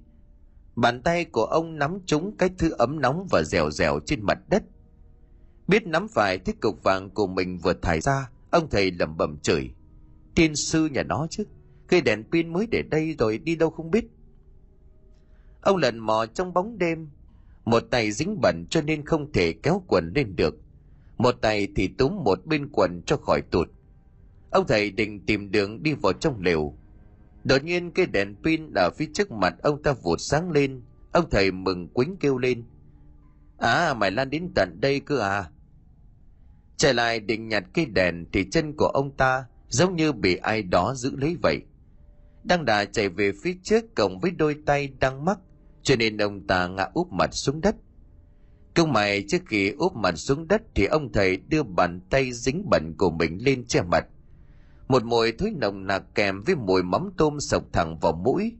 [0.75, 4.39] Bàn tay của ông nắm trúng cái thứ ấm nóng và dẻo dẻo trên mặt
[4.49, 4.63] đất.
[5.67, 9.37] Biết nắm phải thích cục vàng của mình vừa thải ra, ông thầy lẩm bẩm
[9.39, 9.71] chửi.
[10.35, 11.43] Tiên sư nhà nó chứ,
[11.87, 14.05] cây đèn pin mới để đây rồi đi đâu không biết.
[15.61, 17.09] Ông lần mò trong bóng đêm,
[17.65, 20.55] một tay dính bẩn cho nên không thể kéo quần lên được.
[21.17, 23.69] Một tay thì túm một bên quần cho khỏi tụt.
[24.49, 26.73] Ông thầy định tìm đường đi vào trong lều.
[27.43, 30.81] Đột nhiên cái đèn pin ở phía trước mặt ông ta vụt sáng lên.
[31.11, 32.63] Ông thầy mừng quýnh kêu lên.
[33.57, 35.49] À mày lan đến tận đây cơ à.
[36.77, 40.61] Trở lại định nhặt cây đèn thì chân của ông ta giống như bị ai
[40.61, 41.61] đó giữ lấy vậy.
[42.43, 45.39] Đang đà chạy về phía trước cộng với đôi tay đang mắc,
[45.83, 47.75] cho nên ông ta ngã úp mặt xuống đất.
[48.75, 52.69] Công mày trước khi úp mặt xuống đất thì ông thầy đưa bàn tay dính
[52.69, 54.05] bẩn của mình lên che mặt.
[54.87, 58.51] Một mùi thối nồng nặc kèm với mùi mắm tôm sộc thẳng vào mũi.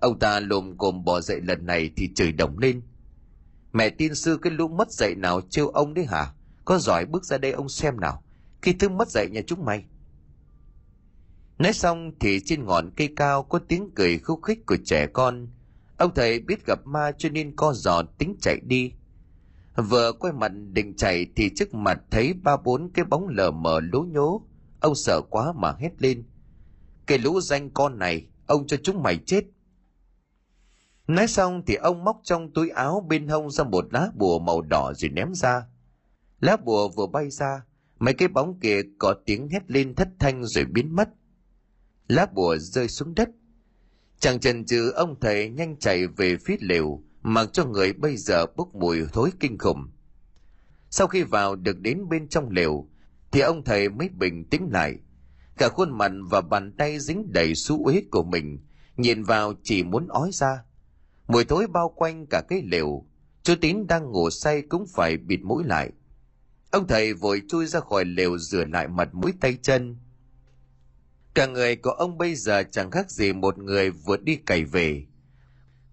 [0.00, 2.82] Ông ta lồm cồm bỏ dậy lần này thì chửi đồng lên.
[3.72, 6.26] Mẹ tin sư, cái lũ mất dậy nào trêu ông đấy hả?
[6.64, 8.22] Có giỏi bước ra đây ông xem nào.
[8.62, 9.84] Khi thứ mất dậy nhà chúng mày.
[11.58, 15.48] Nói xong thì trên ngọn cây cao có tiếng cười khúc khích của trẻ con.
[15.96, 18.92] Ông thầy biết gặp ma cho nên co giò tính chạy đi.
[19.76, 23.80] Vừa quay mặt định chạy thì trước mặt thấy ba bốn cái bóng lờ mờ
[23.92, 24.42] lố nhố.
[24.80, 26.24] Ông sợ quá mà hét lên.
[27.06, 29.44] Cái lũ danh con này, ông cho chúng mày chết.
[31.06, 34.62] Nói xong thì ông móc trong túi áo bên hông ra một lá bùa màu
[34.62, 35.66] đỏ rồi ném ra.
[36.40, 37.62] Lá bùa vừa bay ra,
[37.98, 41.08] mấy cái bóng kia có tiếng hét lên thất thanh rồi biến mất.
[42.08, 43.28] Lá bùa rơi xuống đất.
[44.18, 48.46] chàng chần chừ ông thầy nhanh chạy về phía lều, mặc cho người bây giờ
[48.56, 49.88] bốc mùi thối kinh khủng.
[50.90, 52.88] Sau khi vào được đến bên trong lều,
[53.32, 54.94] thì ông thầy mới bình tĩnh lại.
[55.58, 58.58] Cả khuôn mặt và bàn tay dính đầy xú uế của mình,
[58.96, 60.64] nhìn vào chỉ muốn ói ra.
[61.28, 63.06] Mùi thối bao quanh cả cái lều,
[63.42, 65.90] chú Tín đang ngủ say cũng phải bịt mũi lại.
[66.70, 69.96] Ông thầy vội chui ra khỏi lều rửa lại mặt mũi tay chân.
[71.34, 75.06] Cả người của ông bây giờ chẳng khác gì một người vừa đi cày về.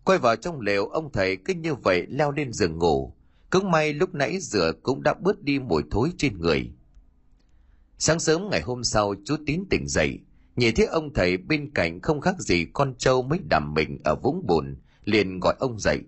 [0.04, 3.14] Quay vào trong lều ông thầy cứ như vậy leo lên giường ngủ.
[3.50, 6.72] Cũng may lúc nãy rửa cũng đã bớt đi mùi thối trên người.
[7.98, 10.20] Sáng sớm ngày hôm sau chú Tín tỉnh dậy,
[10.56, 14.16] nhìn thấy ông thầy bên cạnh không khác gì con trâu mới đầm mình ở
[14.16, 14.76] vũng bùn,
[15.06, 16.00] liền gọi ông dậy.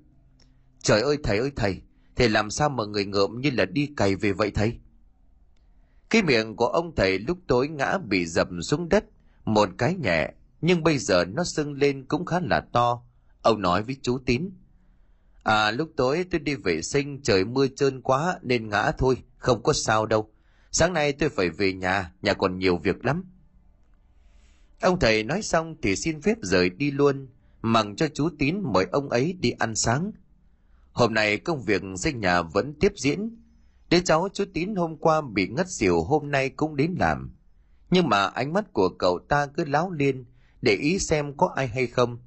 [0.82, 1.82] Trời ơi thầy ơi thầy,
[2.16, 4.80] thầy làm sao mà người ngợm như là đi cày về vậy thầy?
[6.10, 9.06] Cái miệng của ông thầy lúc tối ngã bị dập xuống đất,
[9.46, 13.04] một cái nhẹ, nhưng bây giờ nó sưng lên cũng khá là to.
[13.42, 14.50] Ông nói với chú Tín.
[15.44, 19.64] À lúc tối tôi đi vệ sinh trời mưa trơn quá nên ngã thôi, không
[19.64, 20.30] có sao đâu.
[20.72, 23.24] Sáng nay tôi phải về nhà, nhà còn nhiều việc lắm.
[24.82, 27.28] Ông thầy nói xong thì xin phép rời đi luôn,
[27.62, 30.12] mặc cho chú Tín mời ông ấy đi ăn sáng.
[30.92, 33.44] Hôm nay công việc xây nhà vẫn tiếp diễn.
[33.90, 37.36] Đứa cháu chú Tín hôm qua bị ngất xỉu hôm nay cũng đến làm.
[37.94, 40.26] Nhưng mà ánh mắt của cậu ta cứ láo liên,
[40.62, 42.18] để ý xem có ai hay không.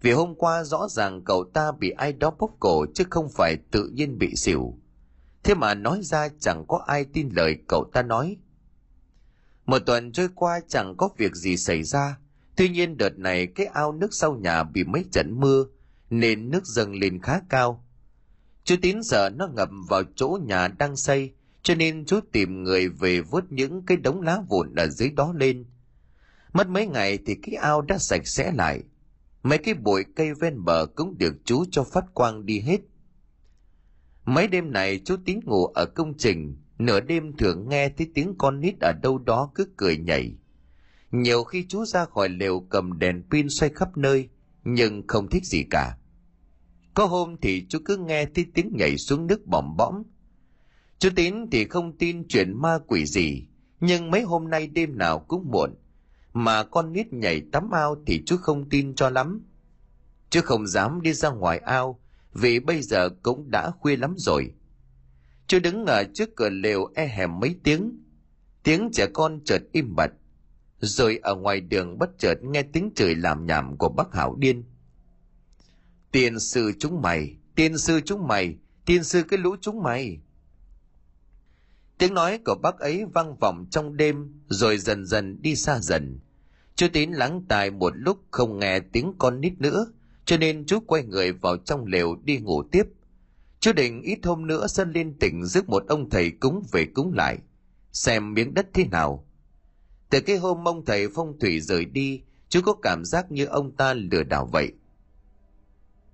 [0.00, 3.56] Vì hôm qua rõ ràng cậu ta bị ai đó bóp cổ chứ không phải
[3.70, 4.78] tự nhiên bị xỉu.
[5.42, 8.36] Thế mà nói ra chẳng có ai tin lời cậu ta nói.
[9.66, 12.18] Một tuần trôi qua chẳng có việc gì xảy ra.
[12.56, 15.64] Tuy nhiên đợt này cái ao nước sau nhà bị mấy trận mưa,
[16.10, 17.84] nên nước dâng lên khá cao.
[18.64, 22.88] Chú Tín sợ nó ngập vào chỗ nhà đang xây, cho nên chú tìm người
[22.88, 25.64] về vớt những cái đống lá vụn ở dưới đó lên.
[26.52, 28.82] Mất mấy ngày thì cái ao đã sạch sẽ lại.
[29.42, 32.80] Mấy cái bụi cây ven bờ cũng được chú cho phát quang đi hết.
[34.24, 38.34] Mấy đêm này chú Tín ngủ ở công trình, nửa đêm thường nghe thấy tiếng
[38.38, 40.34] con nít ở đâu đó cứ cười nhảy.
[41.10, 44.28] Nhiều khi chú ra khỏi lều cầm đèn pin xoay khắp nơi,
[44.64, 45.96] nhưng không thích gì cả.
[46.94, 50.02] Có hôm thì chú cứ nghe thấy tiếng nhảy xuống nước bỏm bõm.
[51.02, 53.46] Chú Tín thì không tin chuyện ma quỷ gì,
[53.80, 55.74] nhưng mấy hôm nay đêm nào cũng muộn.
[56.32, 59.42] Mà con nít nhảy tắm ao thì chú không tin cho lắm.
[60.30, 62.00] Chú không dám đi ra ngoài ao,
[62.32, 64.54] vì bây giờ cũng đã khuya lắm rồi.
[65.46, 68.02] Chú đứng ở trước cửa lều e hèm mấy tiếng.
[68.62, 70.10] Tiếng trẻ con chợt im bặt.
[70.78, 74.64] Rồi ở ngoài đường bất chợt nghe tiếng trời làm nhảm của bác Hảo điên.
[76.12, 80.20] Tiên sư chúng mày, tiên sư chúng mày, tiên sư cái lũ chúng mày.
[81.98, 86.20] Tiếng nói của bác ấy vang vọng trong đêm rồi dần dần đi xa dần.
[86.74, 89.86] Chú Tín lắng tai một lúc không nghe tiếng con nít nữa,
[90.24, 92.86] cho nên chú quay người vào trong lều đi ngủ tiếp.
[93.60, 97.12] Chú định ít hôm nữa sân lên tỉnh rước một ông thầy cúng về cúng
[97.14, 97.38] lại,
[97.92, 99.26] xem miếng đất thế nào.
[100.10, 103.76] Từ cái hôm ông thầy phong thủy rời đi, chú có cảm giác như ông
[103.76, 104.72] ta lừa đảo vậy.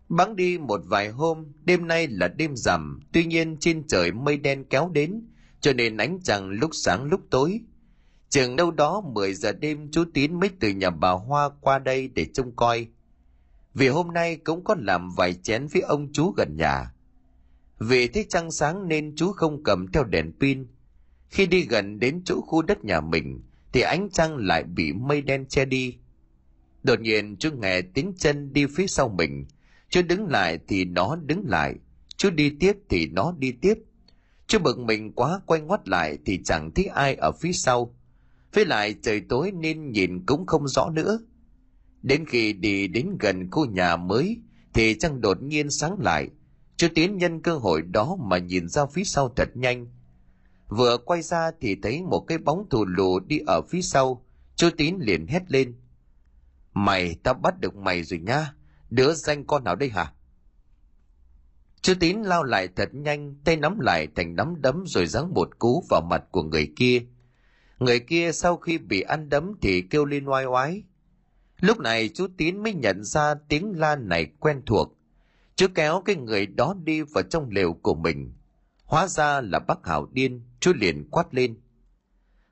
[0.09, 4.37] Bắn đi một vài hôm, đêm nay là đêm rằm, tuy nhiên trên trời mây
[4.37, 5.23] đen kéo đến,
[5.61, 7.61] cho nên ánh trăng lúc sáng lúc tối.
[8.29, 12.09] Chừng đâu đó 10 giờ đêm chú Tín mới từ nhà bà Hoa qua đây
[12.09, 12.87] để trông coi.
[13.75, 16.93] Vì hôm nay cũng có làm vài chén với ông chú gần nhà.
[17.79, 20.67] Vì thấy trăng sáng nên chú không cầm theo đèn pin.
[21.29, 23.43] Khi đi gần đến chỗ khu đất nhà mình,
[23.73, 25.97] thì ánh trăng lại bị mây đen che đi.
[26.83, 29.47] Đột nhiên chú nghe tiếng chân đi phía sau mình,
[29.89, 31.75] chú đứng lại thì nó đứng lại,
[32.17, 33.75] chú đi tiếp thì nó đi tiếp
[34.49, 37.95] chưa bực mình quá quay ngoắt lại thì chẳng thấy ai ở phía sau.
[38.53, 41.19] Với lại trời tối nên nhìn cũng không rõ nữa.
[42.03, 44.41] Đến khi đi đến gần khu nhà mới
[44.75, 46.29] thì trăng đột nhiên sáng lại.
[46.77, 49.87] Chú Tiến nhân cơ hội đó mà nhìn ra phía sau thật nhanh.
[50.69, 54.25] Vừa quay ra thì thấy một cái bóng thù lù đi ở phía sau.
[54.57, 55.75] Chú Tín liền hét lên.
[56.73, 58.55] Mày, tao bắt được mày rồi nha.
[58.91, 60.13] Đứa danh con nào đây hả?
[61.83, 65.59] Chú Tín lao lại thật nhanh, tay nắm lại thành nắm đấm rồi giáng một
[65.59, 67.03] cú vào mặt của người kia.
[67.79, 70.83] Người kia sau khi bị ăn đấm thì kêu lên oai oái.
[71.61, 74.99] Lúc này chú Tín mới nhận ra tiếng la này quen thuộc.
[75.57, 78.33] Chú kéo cái người đó đi vào trong lều của mình.
[78.85, 81.61] Hóa ra là bác Hảo điên, chú liền quát lên.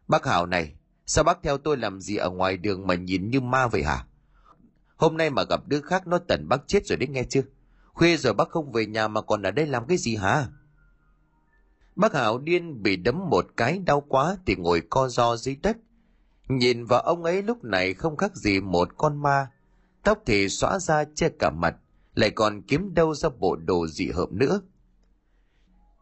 [0.08, 0.74] Bác Hảo này,
[1.06, 4.06] sao bác theo tôi làm gì ở ngoài đường mà nhìn như ma vậy hả?
[4.96, 7.42] Hôm nay mà gặp đứa khác nó tần bác chết rồi đấy nghe chưa?
[7.96, 10.46] Khuya rồi bác không về nhà mà còn ở đây làm cái gì hả?
[11.96, 15.76] Bác Hảo điên bị đấm một cái đau quá thì ngồi co ro dưới đất.
[16.48, 19.50] Nhìn vào ông ấy lúc này không khác gì một con ma.
[20.02, 21.76] Tóc thì xóa ra che cả mặt,
[22.14, 24.60] lại còn kiếm đâu ra bộ đồ dị hợm nữa.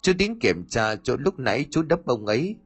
[0.02, 2.56] Chú tiến kiểm tra chỗ lúc nãy chú đấm ông ấy.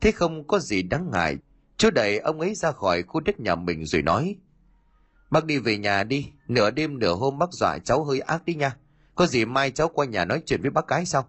[0.00, 1.36] Thế không có gì đáng ngại.
[1.76, 4.36] Chú đẩy ông ấy ra khỏi khu đất nhà mình rồi nói.
[5.30, 8.54] Bác đi về nhà đi, nửa đêm nửa hôm bác dọa cháu hơi ác đi
[8.54, 8.76] nha.
[9.14, 11.28] Có gì mai cháu qua nhà nói chuyện với bác cái sau.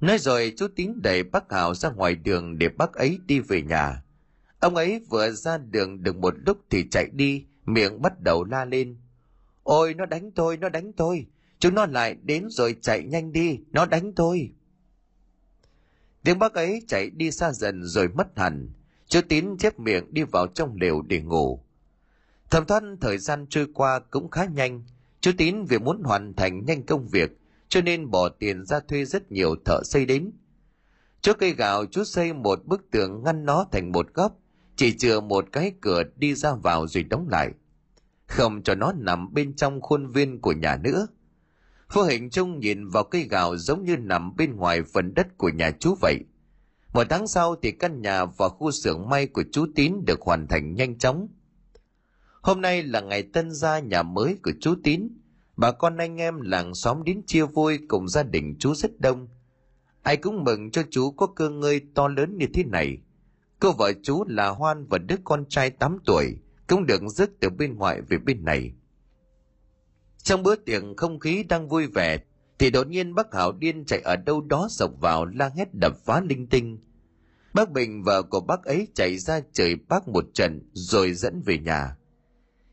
[0.00, 3.62] Nói rồi chú Tín đẩy bác Hảo ra ngoài đường để bác ấy đi về
[3.62, 4.02] nhà.
[4.60, 8.64] Ông ấy vừa ra đường được một lúc thì chạy đi, miệng bắt đầu la
[8.64, 8.96] lên.
[9.62, 11.26] Ôi nó đánh tôi, nó đánh tôi.
[11.58, 14.52] Chúng nó lại đến rồi chạy nhanh đi, nó đánh tôi.
[16.22, 18.72] Tiếng bác ấy chạy đi xa dần rồi mất hẳn.
[19.06, 21.60] Chú Tín chép miệng đi vào trong lều để ngủ.
[22.50, 24.84] Thầm thoát thời gian trôi qua cũng khá nhanh.
[25.20, 27.30] Chú Tín vì muốn hoàn thành nhanh công việc,
[27.68, 30.32] cho nên bỏ tiền ra thuê rất nhiều thợ xây đến.
[31.20, 34.38] Trước cây gạo chú xây một bức tường ngăn nó thành một góc,
[34.76, 37.50] chỉ chừa một cái cửa đi ra vào rồi đóng lại.
[38.26, 41.06] Không cho nó nằm bên trong khuôn viên của nhà nữa.
[41.92, 45.48] Vô hình chung nhìn vào cây gạo giống như nằm bên ngoài phần đất của
[45.48, 46.18] nhà chú vậy.
[46.92, 50.46] Một tháng sau thì căn nhà và khu xưởng may của chú Tín được hoàn
[50.46, 51.28] thành nhanh chóng.
[52.40, 55.08] Hôm nay là ngày tân gia nhà mới của chú Tín.
[55.56, 59.28] Bà con anh em làng xóm đến chia vui cùng gia đình chú rất đông.
[60.02, 62.98] Ai cũng mừng cho chú có cơ ngơi to lớn như thế này.
[63.60, 67.50] Cô vợ chú là Hoan và đứa con trai 8 tuổi cũng được rước từ
[67.50, 68.72] bên ngoài về bên này.
[70.22, 72.18] Trong bữa tiệc không khí đang vui vẻ,
[72.58, 75.92] thì đột nhiên bác Hảo điên chạy ở đâu đó sộc vào la hét đập
[76.04, 76.78] phá linh tinh.
[77.54, 81.58] Bác Bình vợ của bác ấy chạy ra chửi bác một trận rồi dẫn về
[81.58, 81.96] nhà.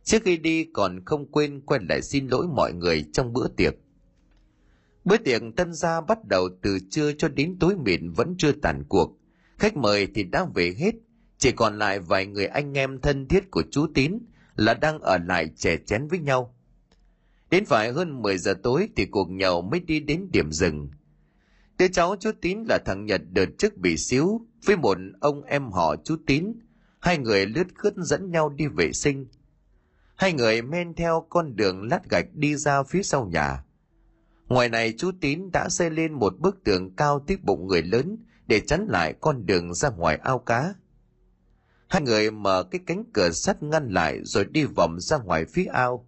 [0.06, 3.76] Trước khi đi còn không quên quay lại xin lỗi mọi người trong bữa tiệc.
[5.04, 8.84] Bữa tiệc tân gia bắt đầu từ trưa cho đến tối mịn vẫn chưa tàn
[8.90, 9.18] cuộc.
[9.58, 10.96] Khách mời thì đã về hết,
[11.38, 14.18] chỉ còn lại vài người anh em thân thiết của chú Tín
[14.56, 16.56] là đang ở lại chè chén với nhau.
[17.50, 20.90] Đến phải hơn 10 giờ tối thì cuộc nhậu mới đi đến điểm dừng.
[21.78, 25.72] Đứa cháu chú Tín là thằng Nhật đợt trước bị xíu với một ông em
[25.72, 26.54] họ chú Tín
[27.00, 29.26] hai người lướt khướt dẫn nhau đi vệ sinh
[30.16, 33.64] hai người men theo con đường lát gạch đi ra phía sau nhà.
[34.48, 38.18] Ngoài này chú tín đã xây lên một bức tường cao tiếp bụng người lớn
[38.48, 40.74] để chắn lại con đường ra ngoài ao cá.
[41.88, 45.66] Hai người mở cái cánh cửa sắt ngăn lại rồi đi vòng ra ngoài phía
[45.66, 46.08] ao.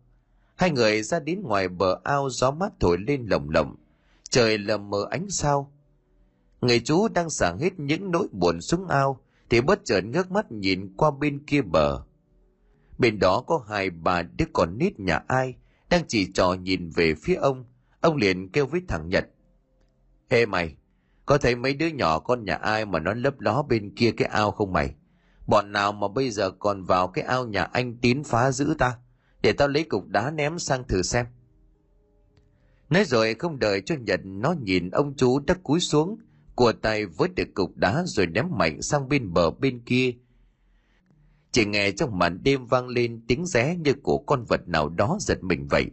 [0.55, 3.75] Hai người ra đến ngoài bờ ao gió mát thổi lên lồng lộng.
[4.29, 5.71] Trời lờ mờ ánh sao.
[6.61, 10.51] Người chú đang xả hết những nỗi buồn xuống ao thì bất chợt ngước mắt
[10.51, 12.03] nhìn qua bên kia bờ
[12.97, 15.55] bên đó có hai bà đứa con nít nhà ai,
[15.89, 17.65] đang chỉ trò nhìn về phía ông.
[18.01, 19.25] Ông liền kêu với thằng nhật,
[20.29, 20.75] ê mày,
[21.25, 24.27] có thấy mấy đứa nhỏ con nhà ai mà nó lấp ló bên kia cái
[24.27, 24.95] ao không mày?
[25.47, 28.97] Bọn nào mà bây giờ còn vào cái ao nhà anh tín phá giữ ta?
[29.41, 31.25] Để tao lấy cục đá ném sang thử xem.
[32.89, 36.17] Nói rồi không đợi cho nhật nó nhìn ông chú đã cúi xuống
[36.55, 40.13] của tay với được cục đá rồi ném mạnh sang bên bờ bên kia
[41.57, 45.17] chỉ nghe trong màn đêm vang lên tiếng ré như của con vật nào đó
[45.19, 45.85] giật mình vậy.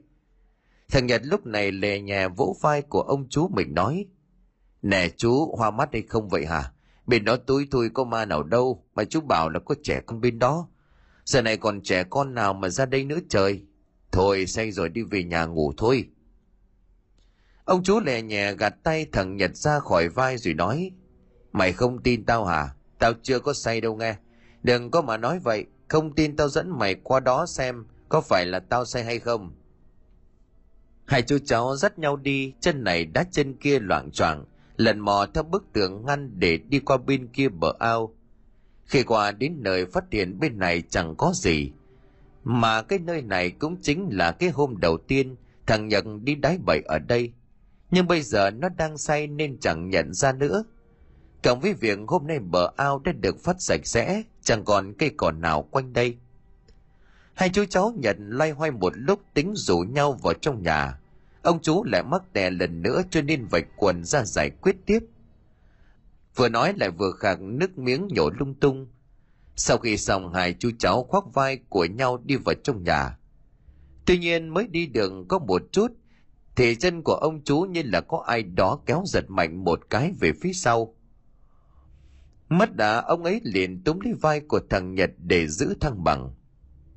[0.88, 4.06] Thằng nhật lúc này lè nhà vỗ vai của ông chú mình nói,
[4.82, 6.72] nè chú, hoa mắt hay không vậy hả?
[7.06, 10.20] Bên đó túi tôi có ma nào đâu, mà chú bảo là có trẻ con
[10.20, 10.68] bên đó.
[11.24, 13.62] Giờ này còn trẻ con nào mà ra đây nữa trời?
[14.12, 16.08] Thôi, say rồi đi về nhà ngủ thôi.
[17.64, 20.90] Ông chú lè nhẹ gạt tay thằng nhật ra khỏi vai rồi nói,
[21.52, 22.68] mày không tin tao hả?
[22.98, 24.16] Tao chưa có say đâu nghe
[24.64, 28.46] đừng có mà nói vậy, không tin tao dẫn mày qua đó xem có phải
[28.46, 29.52] là tao say hay không.
[31.04, 34.44] Hai chú cháu dắt nhau đi, chân này đá chân kia loạn choạng,
[34.76, 38.14] lần mò theo bức tường ngăn để đi qua bên kia bờ ao.
[38.84, 41.72] Khi qua đến nơi phát hiện bên này chẳng có gì,
[42.44, 46.58] mà cái nơi này cũng chính là cái hôm đầu tiên thằng nhật đi đáy
[46.66, 47.32] bậy ở đây.
[47.90, 50.64] Nhưng bây giờ nó đang say nên chẳng nhận ra nữa.
[51.42, 55.10] Cộng với việc hôm nay bờ ao đã được phát sạch sẽ chẳng còn cây
[55.16, 56.16] cỏ nào quanh đây.
[57.34, 60.98] Hai chú cháu nhận loay hoay một lúc tính rủ nhau vào trong nhà.
[61.42, 64.98] Ông chú lại mắc đè lần nữa cho nên vạch quần ra giải quyết tiếp.
[66.36, 68.86] Vừa nói lại vừa khạc nước miếng nhổ lung tung.
[69.56, 73.18] Sau khi xong, hai chú cháu khoác vai của nhau đi vào trong nhà.
[74.06, 75.92] Tuy nhiên mới đi đường có một chút
[76.56, 80.12] thì chân của ông chú như là có ai đó kéo giật mạnh một cái
[80.20, 80.94] về phía sau
[82.48, 86.34] mất đã, ông ấy liền túm lấy vai của thằng nhật để giữ thăng bằng.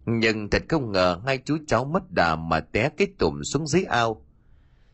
[0.05, 3.83] Nhưng thật không ngờ hai chú cháu mất đà mà té cái tủm xuống dưới
[3.83, 4.25] ao.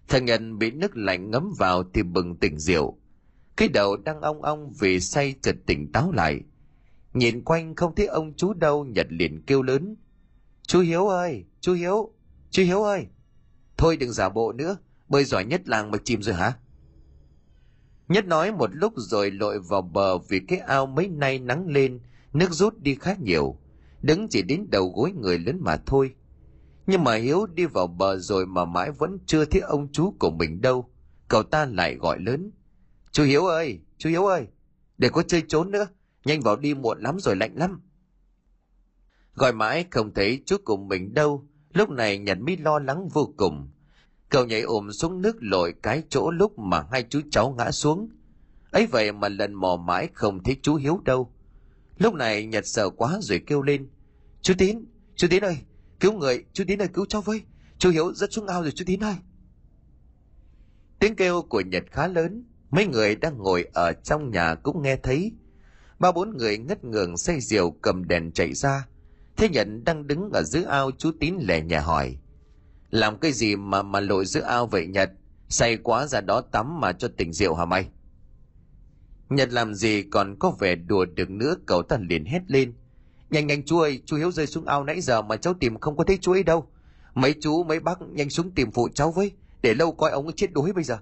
[0.07, 2.97] Thằng nhật bị nước lạnh ngấm vào thì bừng tỉnh rượu.
[3.57, 6.41] Cái đầu đang ong ong vì say chợt tỉnh táo lại.
[7.13, 9.95] Nhìn quanh không thấy ông chú đâu, nhật liền kêu lớn.
[10.67, 12.13] Chú hiếu ơi, chú hiếu
[12.51, 13.07] chú hiếu ơi.
[13.77, 14.77] Thôi đừng giả bộ nữa,
[15.09, 16.53] bơi giỏi nhất làng mà chìm rồi hả?
[18.07, 21.99] Nhất nói một lúc rồi lội vào bờ vì cái ao mấy nay nắng lên,
[22.33, 23.59] nước rút đi khá nhiều.
[24.01, 26.13] Đứng chỉ đến đầu gối người lớn mà thôi.
[26.87, 30.31] Nhưng mà hiếu đi vào bờ rồi mà mãi vẫn chưa thấy ông chú của
[30.31, 30.89] mình đâu.
[31.27, 32.51] Cậu ta lại gọi lớn.
[33.11, 34.47] Chú hiếu ơi, chú hiếu ơi,
[34.97, 35.87] để có chơi trốn nữa.
[36.25, 37.81] Nhanh vào đi muộn lắm rồi lạnh lắm.
[39.35, 41.47] Gọi mãi không thấy chú cùng mình đâu.
[41.73, 43.69] Lúc này nhật mới lo lắng vô cùng
[44.34, 48.10] cậu nhảy ôm xuống nước lội cái chỗ lúc mà hai chú cháu ngã xuống.
[48.72, 51.32] Ấy vậy mà lần mò mãi không thấy chú hiếu đâu.
[51.98, 53.89] Lúc này nhật sợ quá rồi kêu lên.
[54.41, 55.58] Chú tín chú tín ơi,
[56.00, 57.41] cứu người, chú tín ơi, cứu cháu với.
[57.78, 59.15] Chú hiếu rất xuống ao rồi chú tín ơi.
[61.00, 62.46] Tiếng kêu của nhật khá lớn.
[62.72, 65.32] Mấy người đang ngồi ở trong nhà cũng nghe thấy.
[66.00, 68.88] Ba bốn người ngất ngường say rượu cầm đèn chạy ra.
[69.38, 72.17] Thế nhận đang đứng ở giữa ao, chú tín lẻ nhà hỏi
[72.93, 75.12] làm cái gì mà mà lội giữa ao vậy nhật?
[75.49, 77.89] Say quá ra đó tắm mà cho tỉnh rượu hả mày?
[79.29, 82.73] Nhật làm gì còn có vẻ đùa được nữa, cậu ta liền hét lên.
[83.29, 85.97] Nhanh nhanh, chú ơi, chú hiếu rơi xuống ao nãy giờ mà cháu tìm không
[85.97, 86.67] có thấy chú ấy đâu.
[87.13, 90.34] Mấy chú, mấy bác nhanh xuống tìm phụ cháu với, để lâu coi ông ấy
[90.36, 90.97] chết đuối bây giờ.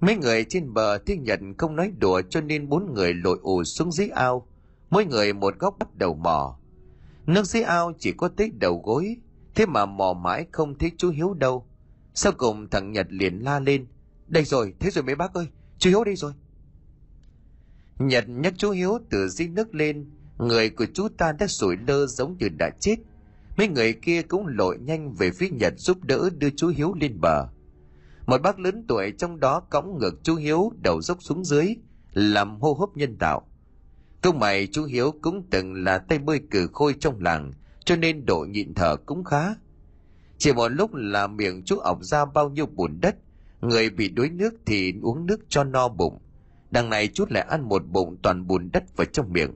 [0.00, 3.64] Mấy người trên bờ thiên nhật không nói đùa cho nên bốn người lội ù
[3.64, 4.46] xuống dưới ao.
[4.90, 6.58] Mỗi người một góc bắt đầu mò.
[7.26, 9.16] Nước dưới ao chỉ có tới đầu gối
[9.54, 11.66] thế mà mò mãi không thấy chú hiếu đâu.
[12.14, 13.86] Sau cùng thằng nhật liền la lên,
[14.28, 15.46] đây rồi, thế rồi mấy bác ơi,
[15.78, 16.32] chú hiếu đây rồi.
[17.98, 22.06] Nhật nhấc chú hiếu từ dưới nước lên, người của chú ta đã sủi lơ
[22.06, 22.96] giống như đã chết.
[23.56, 27.20] Mấy người kia cũng lội nhanh về phía nhật giúp đỡ đưa chú hiếu lên
[27.20, 27.46] bờ.
[28.26, 31.76] Một bác lớn tuổi trong đó cõng ngược chú hiếu, đầu dốc xuống dưới,
[32.12, 33.46] làm hô hấp nhân tạo
[34.24, 37.52] công mày chú hiếu cũng từng là tay bơi cử khôi trong làng
[37.84, 39.54] cho nên độ nhịn thở cũng khá
[40.38, 43.16] chỉ một lúc là miệng chú ọc ra bao nhiêu bùn đất
[43.60, 46.18] người bị đuối nước thì uống nước cho no bụng
[46.70, 49.54] đằng này chút lại ăn một bụng toàn bùn đất vào trong miệng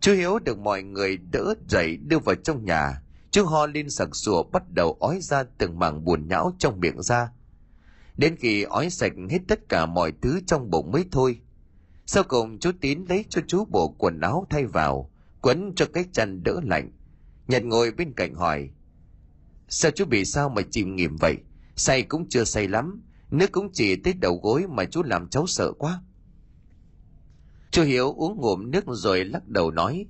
[0.00, 3.02] Chú Hiếu được mọi người đỡ dậy đưa vào trong nhà.
[3.30, 7.02] Chú ho lên sặc sùa bắt đầu ói ra từng mảng bùn nhão trong miệng
[7.02, 7.30] ra.
[8.16, 11.40] Đến khi ói sạch hết tất cả mọi thứ trong bụng mới thôi.
[12.06, 15.10] Sau cùng chú Tín lấy cho chú bộ quần áo thay vào,
[15.42, 16.90] quấn cho cái chăn đỡ lạnh.
[17.48, 18.70] Nhật ngồi bên cạnh hỏi.
[19.68, 21.36] Sao chú bị sao mà chìm nghiệm vậy?
[21.76, 25.46] Say cũng chưa say lắm, nước cũng chỉ tới đầu gối mà chú làm cháu
[25.46, 26.02] sợ quá.
[27.70, 30.06] Chú Hiếu uống ngụm nước rồi lắc đầu nói.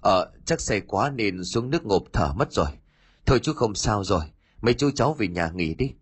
[0.00, 2.68] Ờ, chắc say quá nên xuống nước ngộp thở mất rồi.
[3.26, 4.24] Thôi chú không sao rồi,
[4.60, 5.92] mấy chú cháu về nhà nghỉ đi.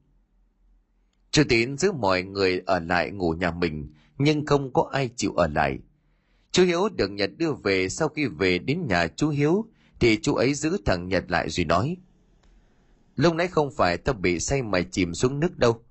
[1.31, 5.33] Chú Tín giữ mọi người ở lại ngủ nhà mình, nhưng không có ai chịu
[5.33, 5.79] ở lại.
[6.53, 9.67] Chú Hiếu được Nhật đưa về sau khi về đến nhà chú Hiếu,
[10.01, 11.97] thì chú ấy giữ thằng Nhật lại rồi nói.
[13.17, 15.83] Lúc nãy không phải tao bị say mà chìm xuống nước đâu.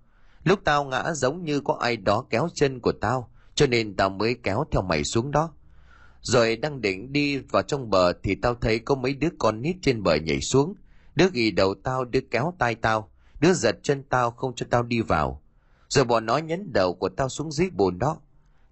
[0.44, 4.10] Lúc tao ngã giống như có ai đó kéo chân của tao, cho nên tao
[4.10, 5.54] mới kéo theo mày xuống đó.
[6.22, 9.76] Rồi đang định đi vào trong bờ thì tao thấy có mấy đứa con nít
[9.82, 10.74] trên bờ nhảy xuống.
[11.16, 14.84] Đứa ghi đầu tao, đứa kéo tay tao, đứa giật chân tao không cho tao
[14.84, 15.42] đi vào.
[15.90, 18.18] Rồi bọn nó nhấn đầu của tao xuống dưới bồn đó.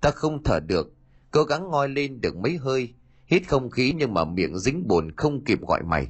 [0.01, 0.93] Tao không thở được,
[1.31, 2.93] cố gắng ngoi lên được mấy hơi,
[3.27, 6.07] hít không khí nhưng mà miệng dính bùn không kịp gọi mày.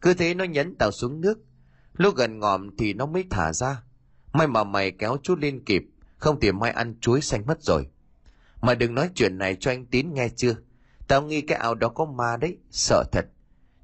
[0.00, 1.38] Cứ thế nó nhấn tao xuống nước.
[1.92, 3.82] Lúc gần ngòm thì nó mới thả ra.
[4.32, 5.82] May mà mày kéo chú lên kịp,
[6.16, 7.86] không thì mai ăn chuối xanh mất rồi.
[8.60, 10.54] Mà đừng nói chuyện này cho anh Tín nghe chưa.
[11.08, 13.26] Tao nghi cái ao đó có ma đấy, sợ thật.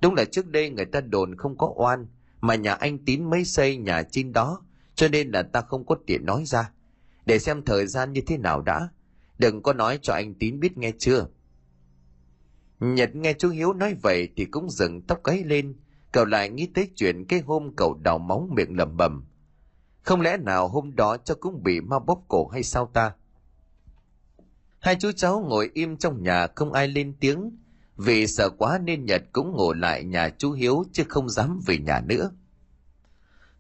[0.03, 2.07] Đúng là trước đây người ta đồn không có oan,
[2.41, 4.63] mà nhà anh Tín mới xây nhà trên đó,
[4.95, 6.71] cho nên là ta không có tiện nói ra.
[7.27, 8.89] Để xem thời gian như thế nào đã.
[9.39, 11.27] Đừng có nói cho anh Tín biết nghe chưa.
[12.81, 15.75] Nhật nghe chú Hiếu nói vậy thì cũng dừng tóc gáy lên,
[16.13, 19.25] cậu lại nghĩ tới chuyện cái hôm cậu đào móng miệng lẩm bẩm.
[20.03, 23.13] Không lẽ nào hôm đó cho cũng bị ma bóp cổ hay sao ta?
[24.79, 27.59] Hai chú cháu ngồi im trong nhà không ai lên tiếng,
[27.97, 31.79] vì sợ quá nên Nhật cũng ngồi lại nhà chú Hiếu chứ không dám về
[31.79, 32.31] nhà nữa.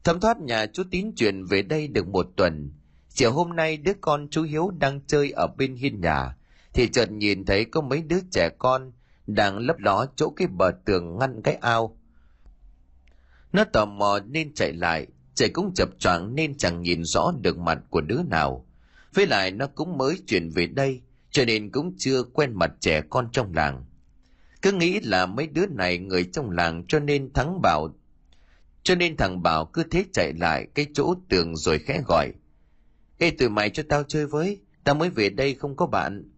[0.05, 2.73] Thấm thoát nhà chú Tín chuyển về đây được một tuần.
[3.09, 6.37] Chiều hôm nay đứa con chú Hiếu đang chơi ở bên hiên nhà,
[6.73, 8.93] thì chợt nhìn thấy có mấy đứa trẻ con
[9.27, 11.97] đang lấp ló chỗ cái bờ tường ngăn cái ao.
[13.53, 17.59] Nó tò mò nên chạy lại, chạy cũng chập choạng nên chẳng nhìn rõ được
[17.59, 18.67] mặt của đứa nào.
[19.15, 21.01] Với lại nó cũng mới chuyển về đây,
[21.31, 23.85] cho nên cũng chưa quen mặt trẻ con trong làng.
[24.63, 27.89] Cứ nghĩ là mấy đứa này người trong làng cho nên thắng bảo
[28.83, 32.33] cho nên thằng Bảo cứ thế chạy lại cái chỗ tường rồi khẽ gọi.
[33.19, 36.30] Ê tụi mày cho tao chơi với, tao mới về đây không có bạn.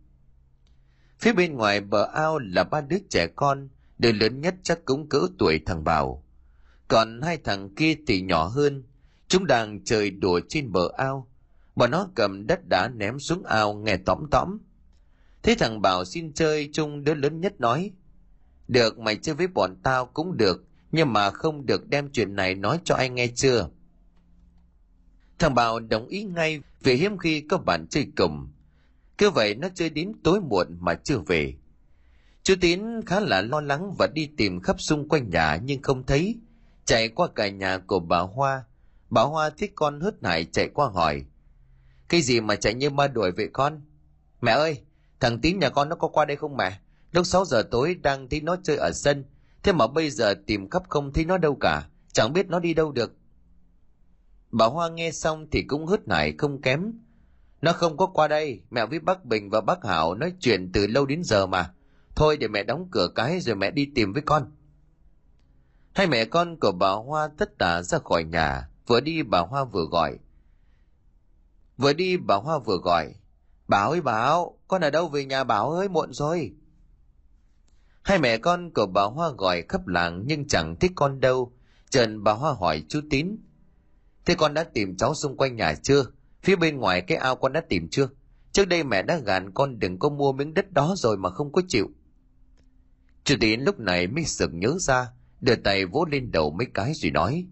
[1.23, 3.69] Phía bên ngoài bờ ao là ba đứa trẻ con,
[3.99, 6.25] đứa lớn nhất chắc cũng cỡ tuổi thằng Bảo.
[6.89, 8.85] Còn hai thằng kia thì nhỏ hơn,
[9.29, 11.29] chúng đang chơi đùa trên bờ ao.
[11.77, 14.59] Bọn nó cầm đất đá ném xuống ao nghe tóm tóm.
[15.43, 17.91] Thế thằng Bảo xin chơi chung đứa lớn nhất nói.
[18.69, 22.55] Được mày chơi với bọn tao cũng được, nhưng mà không được đem chuyện này
[22.55, 23.69] nói cho ai nghe chưa?
[25.39, 28.49] Thằng Bảo đồng ý ngay vì hiếm khi có bạn chơi cùng.
[29.23, 31.55] Cứ vậy nó chơi đến tối muộn mà chưa về.
[32.43, 36.07] Chú Tín khá là lo lắng và đi tìm khắp xung quanh nhà nhưng không
[36.07, 36.41] thấy.
[36.85, 38.65] Chạy qua cả nhà của bà Hoa.
[39.11, 41.25] Bà Hoa thấy con hớt hải chạy qua hỏi.
[42.09, 43.81] Cái gì mà chạy như ma đuổi vậy con?
[44.41, 44.81] Mẹ ơi,
[45.21, 46.79] thằng Tín nhà con nó có qua đây không mẹ?
[47.13, 49.25] Lúc 6 giờ tối đang thấy nó chơi ở sân.
[49.63, 51.89] Thế mà bây giờ tìm khắp không thấy nó đâu cả.
[52.13, 53.13] Chẳng biết nó đi đâu được.
[54.51, 56.93] Bà Hoa nghe xong thì cũng hớt hải không kém.
[57.63, 60.87] Nó không có qua đây, mẹ với bác Bình và bác Hảo nói chuyện từ
[60.87, 61.71] lâu đến giờ mà.
[62.15, 64.53] Thôi để mẹ đóng cửa cái rồi mẹ đi tìm với con.
[65.95, 69.65] Hai mẹ con của bà Hoa tất tả ra khỏi nhà, vừa đi bà Hoa
[69.65, 70.19] vừa gọi.
[71.77, 73.15] Vừa đi bà Hoa vừa gọi.
[73.69, 76.55] Bảo ơi Bảo, con ở đâu về nhà Bảo ơi muộn rồi.
[78.03, 81.53] Hai mẹ con của bà Hoa gọi khắp làng nhưng chẳng thích con đâu.
[81.91, 83.37] Trần bà Hoa hỏi chú Tín.
[84.25, 86.05] Thế con đã tìm cháu xung quanh nhà chưa?
[86.43, 88.09] Phía bên ngoài cái ao con đã tìm chưa?
[88.53, 91.53] Trước đây mẹ đã gạn con đừng có mua miếng đất đó rồi mà không
[91.53, 91.91] có chịu.
[93.25, 95.09] chủ Tín lúc này mới sực nhớ ra,
[95.41, 97.47] đưa tay vỗ lên đầu mấy cái rồi nói.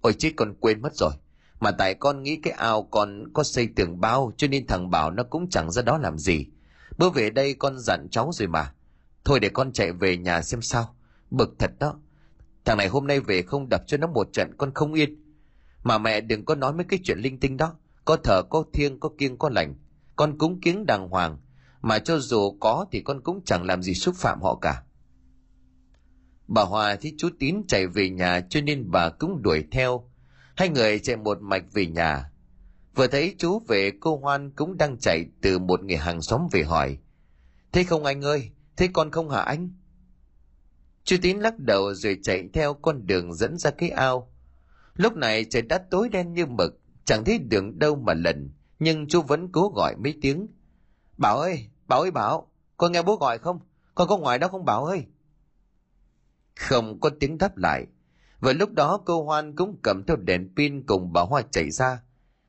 [0.00, 1.12] Ôi chết con quên mất rồi.
[1.60, 5.10] Mà tại con nghĩ cái ao con có xây tường bao cho nên thằng Bảo
[5.10, 6.46] nó cũng chẳng ra đó làm gì.
[6.98, 8.74] Bữa về đây con dặn cháu rồi mà.
[9.24, 10.96] Thôi để con chạy về nhà xem sao.
[11.30, 12.00] Bực thật đó.
[12.64, 15.22] Thằng này hôm nay về không đập cho nó một trận con không yên.
[15.82, 17.74] Mà mẹ đừng có nói mấy cái chuyện linh tinh đó.
[18.08, 19.74] Có thờ, có thiêng, có kiêng, có lành.
[20.16, 21.38] Con cúng kiến đàng hoàng.
[21.80, 24.82] Mà cho dù có thì con cũng chẳng làm gì xúc phạm họ cả.
[26.46, 30.10] Bà Hòa thấy chú Tín chạy về nhà cho nên bà cũng đuổi theo.
[30.56, 32.30] Hai người chạy một mạch về nhà.
[32.94, 36.62] Vừa thấy chú về cô Hoan cũng đang chạy từ một người hàng xóm về
[36.62, 36.98] hỏi.
[37.72, 39.70] Thế không anh ơi, thế con không hả anh
[41.04, 44.32] chú tín lắc đầu rồi chạy theo con đường dẫn ra cái ao
[44.94, 49.08] lúc này trời đã tối đen như mực chẳng thấy đường đâu mà lần nhưng
[49.08, 50.46] chú vẫn cố gọi mấy tiếng.
[51.16, 53.60] Bảo ơi bảo ơi bảo, con nghe bố gọi không?
[53.94, 55.06] Con có ngoài đó không bảo ơi?
[56.56, 57.86] Không có tiếng đáp lại.
[58.40, 62.02] Và lúc đó cô hoan cũng cầm theo đèn pin cùng bà hoa chạy ra.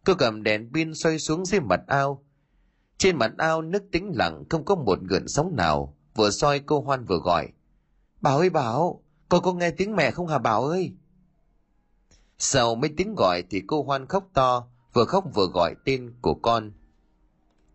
[0.06, 2.26] Cô cầm đèn pin xoay xuống dưới mặt ao.
[2.98, 5.98] Trên mặt ao nước tĩnh lặng, không có một gợn sóng nào.
[6.16, 7.48] Vừa soi cô hoan vừa gọi.
[8.22, 10.94] Bảo ơi bảo, con có nghe tiếng mẹ không hả bảo ơi?
[12.40, 16.34] Sau mấy tiếng gọi thì cô hoan khóc to, vừa khóc vừa gọi tên của
[16.34, 16.72] con.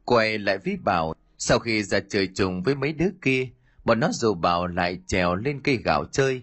[0.04, 3.48] Quay lại với bảo, sau khi ra chơi chung với mấy đứa kia,
[3.84, 6.42] bọn nó dù bảo lại trèo lên cây gạo chơi.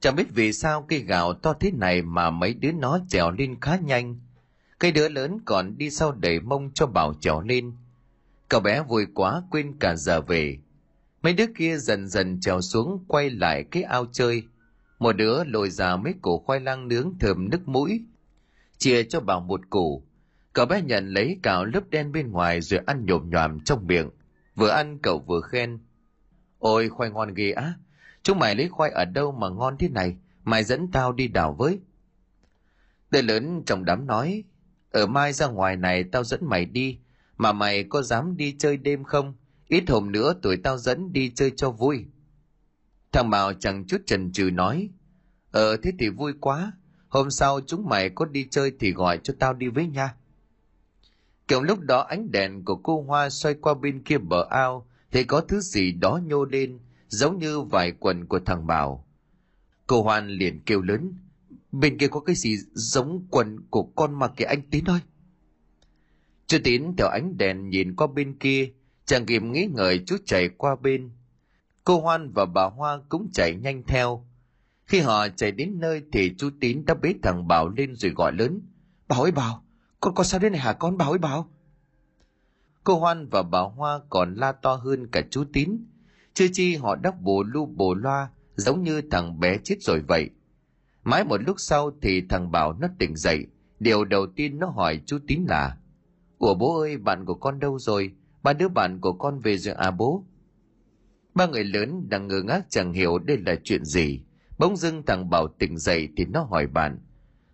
[0.00, 3.60] Chẳng biết vì sao cây gạo to thế này mà mấy đứa nó trèo lên
[3.60, 4.20] khá nhanh.
[4.78, 7.72] Cây đứa lớn còn đi sau đẩy mông cho bảo trèo lên.
[8.48, 10.58] Cậu bé vui quá quên cả giờ về.
[11.22, 14.42] Mấy đứa kia dần dần trèo xuống quay lại cái ao chơi
[15.02, 18.04] một đứa lôi ra mấy củ khoai lang nướng thơm nước mũi,
[18.78, 20.02] chia cho bảo một củ.
[20.52, 24.10] Cậu bé nhận lấy cào lớp đen bên ngoài rồi ăn nhồm nhòm trong miệng.
[24.54, 25.78] Vừa ăn, cậu vừa khen.
[26.58, 27.74] Ôi, khoai ngon ghê á.
[28.22, 30.16] Chúng mày lấy khoai ở đâu mà ngon thế này?
[30.44, 31.80] Mày dẫn tao đi đào với.
[33.10, 34.44] Tên lớn trong đám nói,
[34.90, 36.98] ở mai ra ngoài này tao dẫn mày đi,
[37.36, 39.34] mà mày có dám đi chơi đêm không?
[39.68, 42.04] Ít hôm nữa tuổi tao dẫn đi chơi cho vui
[43.12, 44.90] thằng Mạo chẳng chút chần chừ nói
[45.52, 46.72] ờ thế thì vui quá.
[47.08, 50.14] Hôm sau chúng mày có đi chơi thì gọi cho tao đi với nha.
[51.48, 55.24] Kiểu lúc đó ánh đèn của cô hoa xoay qua bên kia bờ ao, thì
[55.24, 59.06] có thứ gì đó nhô lên, giống như vài quần của thằng bảo.
[59.86, 61.14] Cô hoan liền kêu lớn,
[61.72, 65.00] bên kia có cái gì giống quần của con mà kìa anh tín ơi.
[66.46, 68.70] Chú tín theo ánh đèn nhìn qua bên kia
[69.04, 71.10] chẳng kịp nghĩ ngợi chú chạy qua bên
[71.84, 74.26] cô hoan và bà hoa cũng chạy nhanh theo.
[74.86, 78.32] Khi họ chạy đến nơi thì chú tín đã bế thằng bảo lên rồi gọi
[78.32, 78.60] lớn,
[79.08, 79.64] bảo ơi bảo,
[80.00, 80.96] con có sao đây này hả con?
[80.98, 81.48] Bảo ơi bảo.
[82.84, 85.86] Cô hoan và bà hoa còn la to hơn cả chú tín.
[86.34, 90.30] Chưa chi họ đắp bồ lu bồ loa, giống như thằng bé chết rồi vậy.
[91.04, 93.46] Mãi một lúc sau thì thằng bảo nó tỉnh dậy.
[93.80, 95.76] Điều đầu tiên nó hỏi chú tín là,
[96.38, 98.14] ủa bố ơi, bạn của con đâu rồi?
[98.42, 100.24] Ba đứa bạn của con về rồi à bố?
[101.34, 104.20] Ba người lớn đang ngơ ngác chẳng hiểu đây là chuyện gì.
[104.58, 106.98] Bỗng dưng thằng bảo tỉnh dậy thì nó hỏi bạn,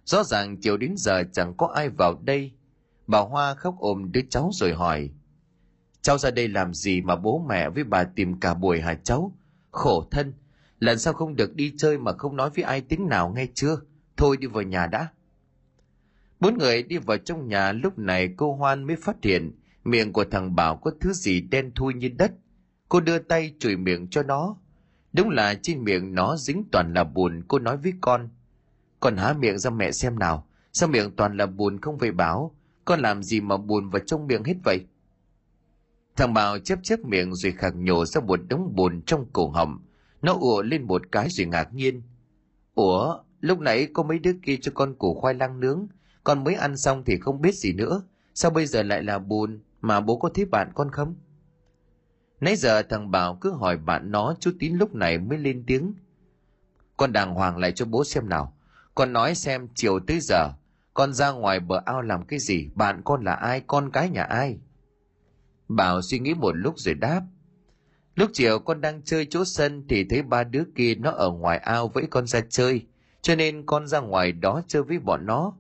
[0.04, 2.52] rõ ràng chiều đến giờ chẳng có ai vào đây.
[3.06, 5.10] Bà hoa khóc ôm đứa cháu rồi hỏi,
[6.02, 9.36] cháu ra đây làm gì mà bố mẹ với bà tìm cả buổi hả cháu?
[9.70, 10.34] Khổ thân,
[10.78, 13.80] lần sau không được đi chơi mà không nói với ai tiếng nào nghe chưa?
[14.16, 15.08] Thôi đi vào nhà đã.
[16.40, 19.52] Bốn người đi vào trong nhà, lúc này cô hoan mới phát hiện
[19.84, 22.32] miệng của thằng bảo có thứ gì đen thui như đất
[22.88, 24.56] cô đưa tay chùi miệng cho nó.
[25.12, 28.28] Đúng là trên miệng nó dính toàn là bùn cô nói với con.
[29.00, 30.46] Con há miệng ra mẹ xem nào.
[30.72, 32.54] Sao miệng toàn là bùn không về báo
[32.88, 34.86] con làm gì mà bùn vào trong miệng hết vậy?
[36.16, 39.78] Thằng bảo chép chép miệng rồi khạc nhổ ra một đống bùn trong cổ họng.
[40.22, 42.02] Nó ùa lên một cái rồi ngạc nhiên.
[42.74, 45.86] Ủa, lúc nãy có mấy đứa kia cho con củ khoai lang nướng.
[46.24, 48.02] Con mới ăn xong thì không biết gì nữa.
[48.34, 51.14] Sao bây giờ lại là bùn mà bố có thấy bạn con không?
[52.40, 55.94] Nãy giờ thằng bảo cứ hỏi bạn nó chú tín lúc này mới lên tiếng.
[56.96, 58.56] Con đàng hoàng lại cho bố xem nào.
[58.94, 60.52] Con nói xem chiều tới giờ,
[60.94, 62.68] con ra ngoài bờ ao làm cái gì?
[62.74, 63.62] Bạn con là ai?
[63.66, 64.58] Con cái nhà ai?
[65.68, 67.22] Bảo suy nghĩ một lúc rồi đáp.
[68.14, 71.58] Lúc chiều con đang chơi chỗ sân thì thấy ba đứa kia nó ở ngoài
[71.58, 72.86] ao với con ra chơi,
[73.22, 75.52] cho nên con ra ngoài đó chơi với bọn nó.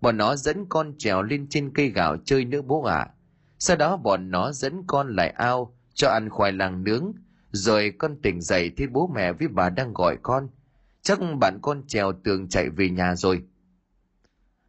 [0.00, 2.96] Bọn nó dẫn con trèo lên trên cây gạo chơi nữa bố ạ.
[2.96, 3.10] À.
[3.58, 7.12] sau đó bọn nó dẫn con lại ao cho ăn khoai lang nướng,
[7.52, 10.48] rồi con tỉnh dậy thấy bố mẹ với bà đang gọi con.
[11.02, 13.42] Chắc bạn con trèo tường chạy về nhà rồi.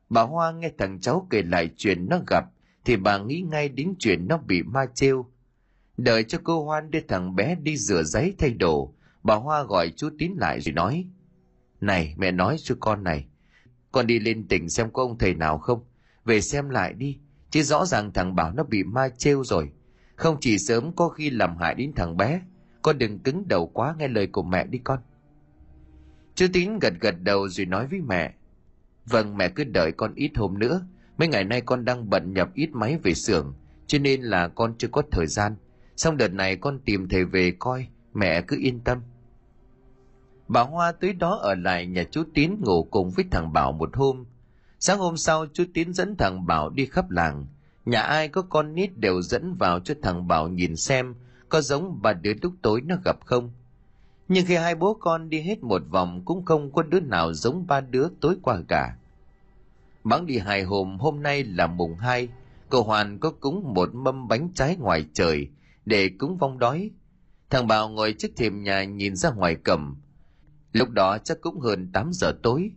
[0.09, 2.45] Bà hoa nghe thằng cháu kể lại chuyện nó gặp,
[2.85, 5.25] thì bà nghĩ ngay đến chuyện nó bị ma trêu.
[5.97, 9.93] Đợi cho cô hoan đưa thằng bé đi rửa giấy thay đồ, bà hoa gọi
[9.95, 11.07] chú tín lại rồi nói,
[11.81, 13.27] này, mẹ nói cho con này,
[13.91, 15.83] con đi lên tỉnh xem có ông thầy nào không?
[16.25, 17.19] Về xem lại đi,
[17.49, 19.71] chứ rõ ràng thằng bảo nó bị ma trêu rồi
[20.15, 22.41] không chỉ sớm có khi làm hại đến thằng bé,
[22.81, 24.99] con đừng cứng đầu quá nghe lời của mẹ đi con.
[26.35, 28.33] Chú tín gật gật đầu rồi nói với mẹ
[29.05, 30.87] vâng mẹ cứ đợi con ít hôm nữa.
[31.17, 33.53] Mấy ngày nay con đang bận nhập ít máy về xưởng,
[33.87, 35.55] cho nên là con chưa có thời gian.
[35.95, 39.01] Xong đợt này con tìm thầy về coi, mẹ cứ yên tâm.
[40.47, 43.95] Bà hoa tới đó ở lại nhà chú tín ngủ cùng với thằng bảo một
[43.95, 44.25] hôm.
[44.79, 47.45] Sáng hôm sau, chú tín dẫn thằng bảo đi khắp làng
[47.85, 51.15] nhà ai có con nít đều dẫn vào cho thằng bảo nhìn xem,
[51.49, 53.51] có giống ba đứa lúc tối nó gặp không?
[54.27, 57.67] Nhưng khi hai bố con đi hết một vòng cũng không có đứa nào giống
[57.67, 58.97] ba đứa tối qua cả.
[60.03, 62.29] Bắn đi hai hôm hôm nay là mùng hai,
[62.69, 65.49] cậu hoàn có cúng một mâm bánh trái ngoài trời
[65.85, 66.91] để cúng vong đói.
[67.49, 69.95] Thằng bảo ngồi trước thềm nhà nhìn ra ngoài cầm.
[70.73, 72.71] Lúc đó chắc cũng hơn 8 giờ tối.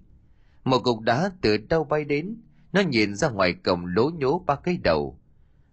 [0.64, 2.36] Một cục đá từ đâu bay đến?
[2.72, 5.18] Nó nhìn ra ngoài cổng lố nhố ba cái đầu.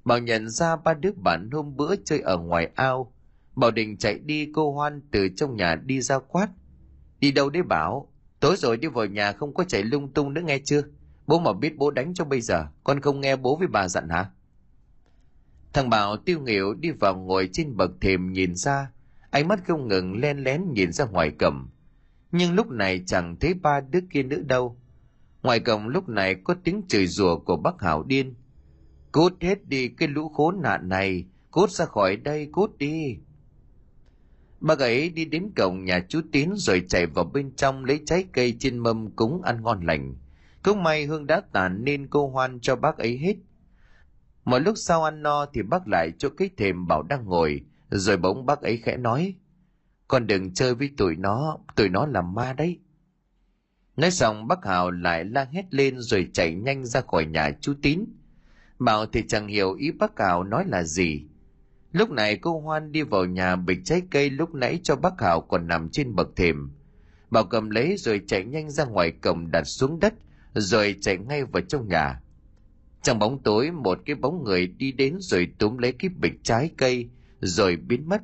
[0.06, 3.14] Bảo nhận ra ba đứa bạn hôm bữa chơi ở ngoài ao.
[3.56, 6.48] Bảo định chạy đi cô hoan từ trong nhà đi ra quát.
[7.20, 8.12] Đi đâu đấy bảo?
[8.40, 10.82] Tối rồi đi vào nhà không có chạy lung tung nữa nghe chưa?
[11.28, 14.10] Bố mà biết bố đánh cho bây giờ, con không nghe bố với bà dặn
[14.10, 14.30] hả?
[15.74, 18.92] Thằng bảo tiêu nghỉu đi vào ngồi trên bậc thềm nhìn ra.
[19.30, 21.68] Ánh mắt không ngừng len lén nhìn ra ngoài cổng.
[22.32, 24.78] Nhưng lúc này chẳng thấy ba đứa kia nữa đâu
[25.46, 28.34] ngoài cổng lúc này có tiếng chửi rủa của bác hảo điên.
[29.12, 33.18] Cút hết đi cái lũ khốn nạn này, cút ra khỏi đây, cút đi.
[34.60, 38.26] Bác ấy đi đến cổng nhà chú tín rồi chạy vào bên trong lấy trái
[38.34, 40.16] cây trên mâm cúng ăn ngon lành.
[40.64, 43.36] Cũng may hương đã tàn nên cô hoan cho bác ấy hết.
[44.46, 48.18] Một lúc sau ăn no thì bác lại cho cái thềm bảo đang ngồi, rồi
[48.18, 49.36] bỗng bác ấy khẽ nói,
[50.08, 52.80] con đừng chơi với tụi nó tụi nó là ma đấy
[53.98, 57.74] nói xong, bác hào lại la hét lên rồi chạy nhanh ra khỏi nhà chú
[57.82, 58.06] tín.
[58.80, 61.24] Bảo thì chẳng hiểu ý bác hào nói là gì.
[61.92, 65.42] Lúc này cô hoan đi vào nhà bịch trái cây lúc nãy cho bác hào
[65.42, 66.72] còn nằm trên bậc thềm.
[67.30, 70.14] Bảo cầm lấy rồi chạy nhanh ra ngoài cổng đặt xuống đất,
[70.54, 72.22] rồi chạy ngay vào trong nhà.
[73.02, 76.70] Trong bóng tối, một cái bóng người đi đến rồi túm lấy cái bịch trái
[76.78, 78.22] cây, rồi biến mất.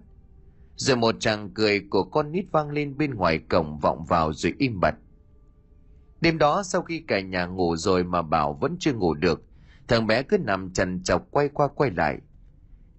[0.75, 4.53] Rồi một chàng cười của con nít vang lên bên ngoài cổng vọng vào rồi
[4.57, 4.95] im bặt
[6.21, 9.43] đêm đó sau khi cả nhà ngủ rồi mà bảo vẫn chưa ngủ được,
[9.87, 12.17] thằng bé cứ nằm trần chọc quay qua quay lại.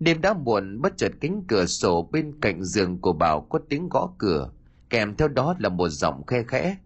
[0.00, 3.88] Đêm đã muộn, bất chợt cánh cửa sổ bên cạnh giường của bảo có tiếng
[3.88, 4.50] gõ cửa,
[4.90, 6.76] kèm theo đó là một giọng khe khẽ.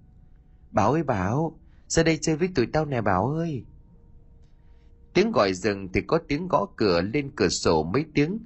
[0.71, 1.59] Bảo ơi bảo,
[1.89, 3.65] ra đây chơi với tụi tao nè bảo ơi.
[5.15, 8.39] Tiếng gọi dừng thì có tiếng gõ cửa lên cửa sổ mấy tiếng.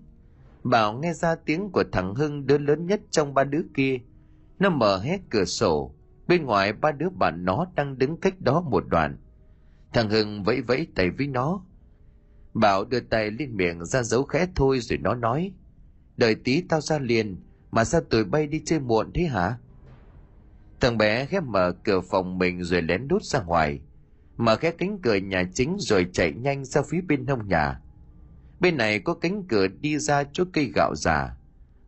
[0.63, 3.99] Bảo nghe ra tiếng của thằng hưng, đứa lớn nhất trong ba đứa kia.
[4.59, 5.95] Nó mở hết cửa sổ
[6.31, 9.17] bên ngoài ba đứa bạn nó đang đứng cách đó một đoạn.
[9.93, 11.65] Thằng hưng vẫy vẫy tay với nó.
[12.55, 15.53] Bảo đưa tay lên miệng ra dấu khẽ thôi rồi nó nói,
[16.17, 17.37] đợi tí tao ra liền,
[17.71, 19.59] mà sao tụi bay đi chơi muộn thế hả?
[20.81, 23.81] Thằng bé khép mở cửa phòng mình rồi lén đút ra ngoài,
[24.37, 27.81] mở khép cánh cửa nhà chính rồi chạy nhanh ra phía bên hông nhà.
[28.61, 31.37] Bên này có cánh cửa đi ra chỗ cây gạo già.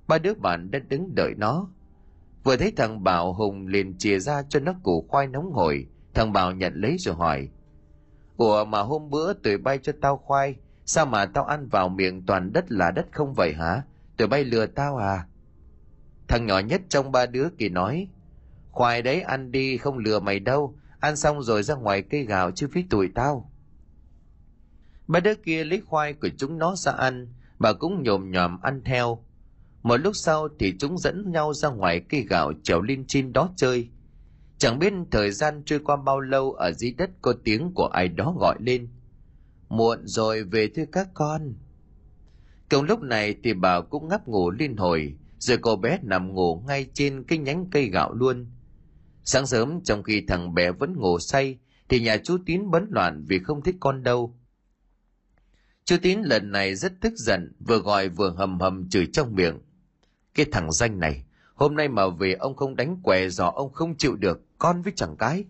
[0.08, 1.68] Ba đứa bạn đã đứng đợi nó
[2.44, 5.86] vừa thấy thằng bảo hùng liền chìa ra cho nó củ khoai nóng hổi.
[6.14, 7.48] Thằng bảo nhận lấy rồi hỏi,
[8.36, 12.26] ủa mà hôm bữa tụi bay cho tao khoai, sao mà tao ăn vào miệng
[12.26, 13.82] toàn đất là đất không vậy hả?
[14.16, 15.26] Tụi bay lừa tao à?
[16.28, 18.08] Thằng nhỏ nhất trong ba đứa kỳ nói,
[18.70, 22.50] khoai đấy ăn đi không lừa mày đâu, ăn xong rồi ra ngoài cây gạo
[22.50, 23.50] chứ phí tụi tao.
[25.06, 27.28] Ba đứa kia lấy khoai của chúng nó ra ăn,
[27.58, 29.24] bà cũng nhồm nhòm ăn theo
[29.82, 33.50] một lúc sau thì chúng dẫn nhau ra ngoài cây gạo trèo lên trên đó
[33.56, 33.88] chơi.
[34.58, 38.08] Chẳng biết thời gian trôi qua bao lâu, ở dưới đất có tiếng của ai
[38.08, 38.88] đó gọi lên.
[39.68, 41.54] Muộn rồi, về thưa các con.
[42.70, 46.64] Cùng lúc này thì bà cũng ngáp ngủ liên hồi, rồi cô bé nằm ngủ
[46.66, 48.46] ngay trên cái nhánh cây gạo luôn.
[49.24, 51.58] Sáng sớm, trong khi thằng bé vẫn ngủ say,
[51.88, 54.36] thì nhà chú tín bấn loạn vì không thích con đâu.
[55.84, 59.58] Chú tín lần này rất tức giận, vừa gọi vừa hầm hầm chửi trong miệng
[60.34, 61.24] cái thằng danh này,
[61.54, 64.92] hôm nay mà về ông không đánh què giò ông không chịu được, con với
[64.96, 65.44] chẳng cái.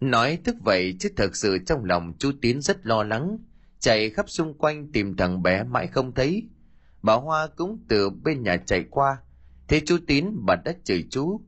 [0.00, 3.38] Nói thức vậy chứ thật sự trong lòng chú tín rất lo lắng,
[3.78, 6.48] chạy khắp xung quanh tìm thằng bé mãi không thấy.
[7.02, 9.16] Bà hoa cũng từ bên nhà chạy qua,
[9.68, 11.40] thế chú tín bà đã chửi chú.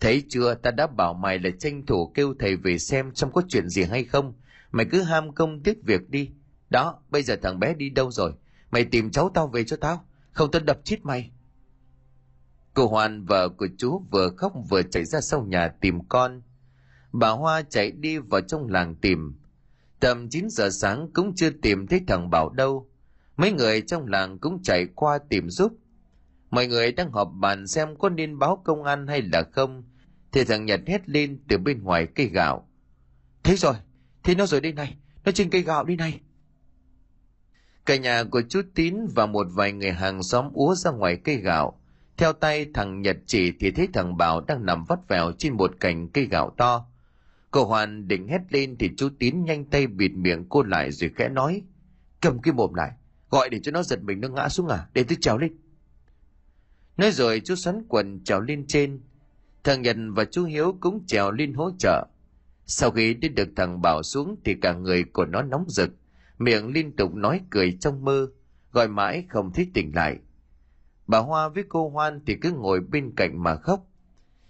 [0.00, 3.42] Thấy chưa, ta đã bảo mày là tranh thủ kêu thầy về xem xem có
[3.48, 4.34] chuyện gì hay không.
[4.70, 6.30] Mày cứ ham công tiếc việc đi.
[6.70, 8.32] Đó, bây giờ thằng bé đi đâu rồi?
[8.70, 10.04] Mày tìm cháu tao về cho tao
[10.38, 11.30] không tao đập chết mày.
[12.74, 16.42] Cô hoàn vợ của chú vừa khóc vừa chạy ra sau nhà tìm con.
[17.12, 19.40] Bà hoa chạy đi vào trong làng tìm.
[20.00, 22.90] Tầm 9 giờ sáng cũng chưa tìm thấy thằng bảo đâu.
[23.36, 25.72] Mấy người trong làng cũng chạy qua tìm giúp.
[26.50, 29.84] Mọi người đang họp bàn xem có nên báo công an hay là không.
[30.32, 32.68] Thì thằng nhật hét lên từ bên ngoài cây gạo.
[33.42, 33.74] Thế rồi
[34.22, 34.96] thì nó rồi đây này.
[35.24, 36.20] Nó trên cây gạo đi này
[37.88, 41.36] cả nhà của chú tín và một vài người hàng xóm úa ra ngoài cây
[41.36, 41.80] gạo
[42.16, 45.70] theo tay thằng nhật chỉ thì thấy thằng bảo đang nằm vắt vẻo trên một
[45.80, 46.86] cành cây gạo to
[47.50, 51.10] cô hoàn định hét lên thì chú tín nhanh tay bịt miệng cô lại rồi
[51.16, 51.62] khẽ nói
[52.20, 52.92] cầm cái mồm lại
[53.30, 55.52] Gọi để cho nó giật mình nó ngã xuống à, để tôi trèo lên.
[56.96, 59.00] Nói rồi chú xoắn quần trèo lên trên.
[59.64, 62.06] Thằng nhật và chú Hiếu cũng trèo lên hỗ trợ.
[62.66, 65.90] Sau khi đến được thằng Bảo xuống thì cả người của nó nóng rực,
[66.38, 68.28] miệng liên tục nói cười trong mơ,
[68.72, 70.18] gọi mãi không thích tỉnh lại.
[71.06, 73.86] Bà Hoa với cô Hoan thì cứ ngồi bên cạnh mà khóc.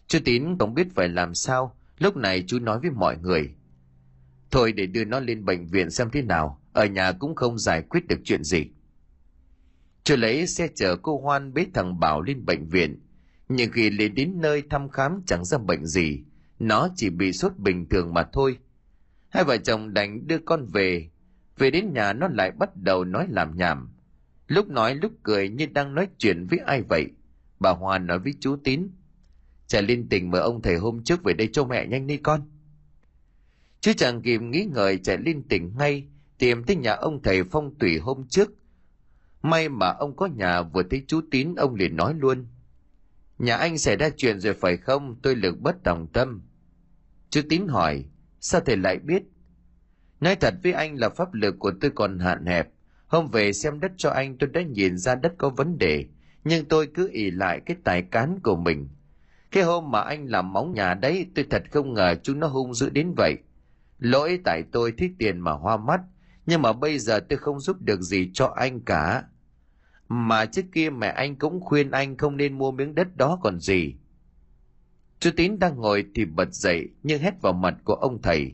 [0.06, 3.54] Chú Tín không biết phải làm sao, lúc này chú nói với mọi người.
[4.50, 7.82] Thôi để đưa nó lên bệnh viện xem thế nào, ở nhà cũng không giải
[7.82, 8.64] quyết được chuyện gì.
[10.04, 13.00] Chú lấy xe chở cô Hoan bế thằng Bảo lên bệnh viện,
[13.48, 16.22] nhưng khi lên đến nơi thăm khám chẳng ra bệnh gì,
[16.58, 18.58] nó chỉ bị sốt bình thường mà thôi.
[19.28, 21.10] Hai vợ chồng đành đưa con về,
[21.58, 23.88] về đến nhà nó lại bắt đầu nói làm nhảm.
[24.46, 27.06] Lúc nói lúc cười như đang nói chuyện với ai vậy.
[27.60, 28.88] Bà Hoa nói với chú Tín.
[29.66, 32.40] Trả linh tình mời ông thầy hôm trước về đây cho mẹ nhanh đi con.
[33.80, 37.78] Chứ chẳng kịp nghĩ ngợi chạy liên tình ngay, tìm tới nhà ông thầy phong
[37.78, 38.50] thủy hôm trước.
[39.42, 42.46] May mà ông có nhà vừa thấy chú Tín ông liền nói luôn.
[43.38, 45.16] Nhà anh xảy ra chuyện rồi phải không?
[45.22, 46.42] Tôi lực bất đồng tâm.
[47.30, 48.04] Chú Tín hỏi,
[48.40, 49.22] sao thầy lại biết?
[50.20, 52.68] Nói thật với anh là pháp lực của tôi còn hạn hẹp.
[53.06, 56.04] Hôm về xem đất cho anh tôi đã nhìn ra đất có vấn đề,
[56.44, 58.88] nhưng tôi cứ ỉ lại cái tài cán của mình.
[59.50, 62.74] Cái hôm mà anh làm móng nhà đấy tôi thật không ngờ chúng nó hung
[62.74, 63.36] dữ đến vậy.
[63.98, 66.00] Lỗi tại tôi thích tiền mà hoa mắt,
[66.46, 69.24] nhưng mà bây giờ tôi không giúp được gì cho anh cả.
[70.08, 73.60] Mà trước kia mẹ anh cũng khuyên anh không nên mua miếng đất đó còn
[73.60, 73.94] gì.
[75.20, 78.52] Chú Tín đang ngồi thì bật dậy nhưng hét vào mặt của ông thầy.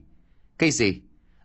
[0.59, 1.01] Cái gì?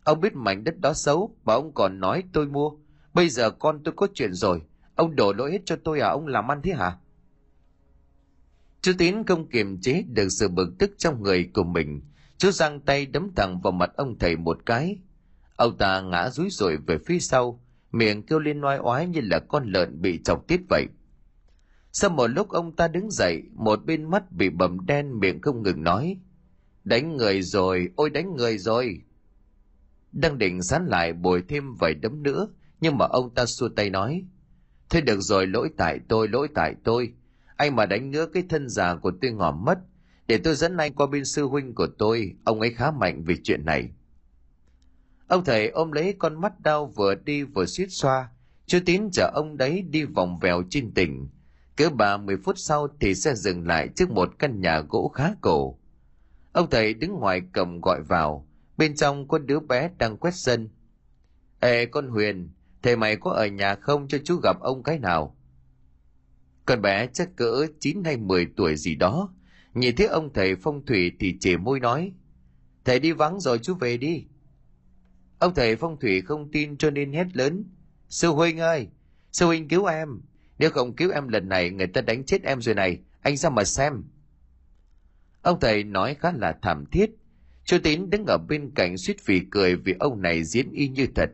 [0.10, 2.72] Ông biết mảnh đất đó xấu mà ông còn nói tôi mua.
[3.14, 4.62] Bây giờ con tôi có chuyện rồi.
[4.95, 6.10] Ông đổ lỗi hết cho tôi à?
[6.10, 6.97] Ông làm ăn thế hả?
[8.82, 12.01] Chú Tín không kiềm chế được sự bực tức trong người của mình.
[12.38, 14.99] Chú giang tay đấm thẳng vào mặt ông thầy một cái.
[15.55, 19.39] Ông ta ngã rúi rủi về phía sau, miệng kêu lên oai oái như là
[19.39, 20.86] con lợn bị chọc tiết vậy.
[21.91, 25.64] Sau một lúc ông ta đứng dậy, một bên mắt bị bầm đen miệng không
[25.64, 26.18] ngừng nói.
[26.84, 29.01] Đánh người rồi, ôi đánh người rồi.
[30.12, 32.47] Đang định sán lại bồi thêm vài đấm nữa,
[32.82, 34.26] nhưng mà ông ta xua tay nói.
[34.89, 37.14] Thôi được rồi, lỗi tại tôi, lỗi tại tôi.
[37.55, 39.80] Anh mà đánh nữa cái thân già của tôi ngỏm mất,
[40.28, 43.36] để tôi dẫn anh qua bên sư huynh của tôi, ông ấy khá mạnh về
[43.43, 43.89] chuyện này.
[45.28, 48.30] Ông thầy ôm lấy con mắt đau vừa đi vừa suýt xoa,
[48.66, 51.28] chú tín chở ông đấy đi vòng vèo trên tỉnh.
[51.78, 55.34] Cứ ba mười phút sau thì sẽ dừng lại trước một căn nhà gỗ khá
[55.41, 55.80] cổ.
[56.51, 58.47] Ông thầy đứng ngoài cầm gọi vào,
[58.80, 60.69] bên trong có đứa bé đang quét sân.
[61.59, 62.49] Ê con Huyền,
[62.82, 65.36] thầy mày có ở nhà không cho chú gặp ông cái nào?
[66.65, 69.34] Con bé chắc cỡ 9 hay 10 tuổi gì đó,
[69.73, 72.13] nhìn thấy ông thầy phong thủy thì chề môi nói,
[72.86, 74.25] thầy đi vắng rồi chú về đi.
[75.39, 77.63] Ông thầy phong thủy không tin cho nên hét lớn,
[78.09, 78.88] sư huynh ơi,
[79.32, 80.21] sư huynh cứu em,
[80.59, 83.49] nếu không cứu em lần này người ta đánh chết em rồi này, anh ra
[83.49, 84.03] mà xem.
[85.41, 87.18] Ông thầy nói khá là thảm thiết,
[87.70, 91.07] Chú Tín đứng ở bên cạnh suýt vì cười vì ông này diễn y như
[91.15, 91.30] thật.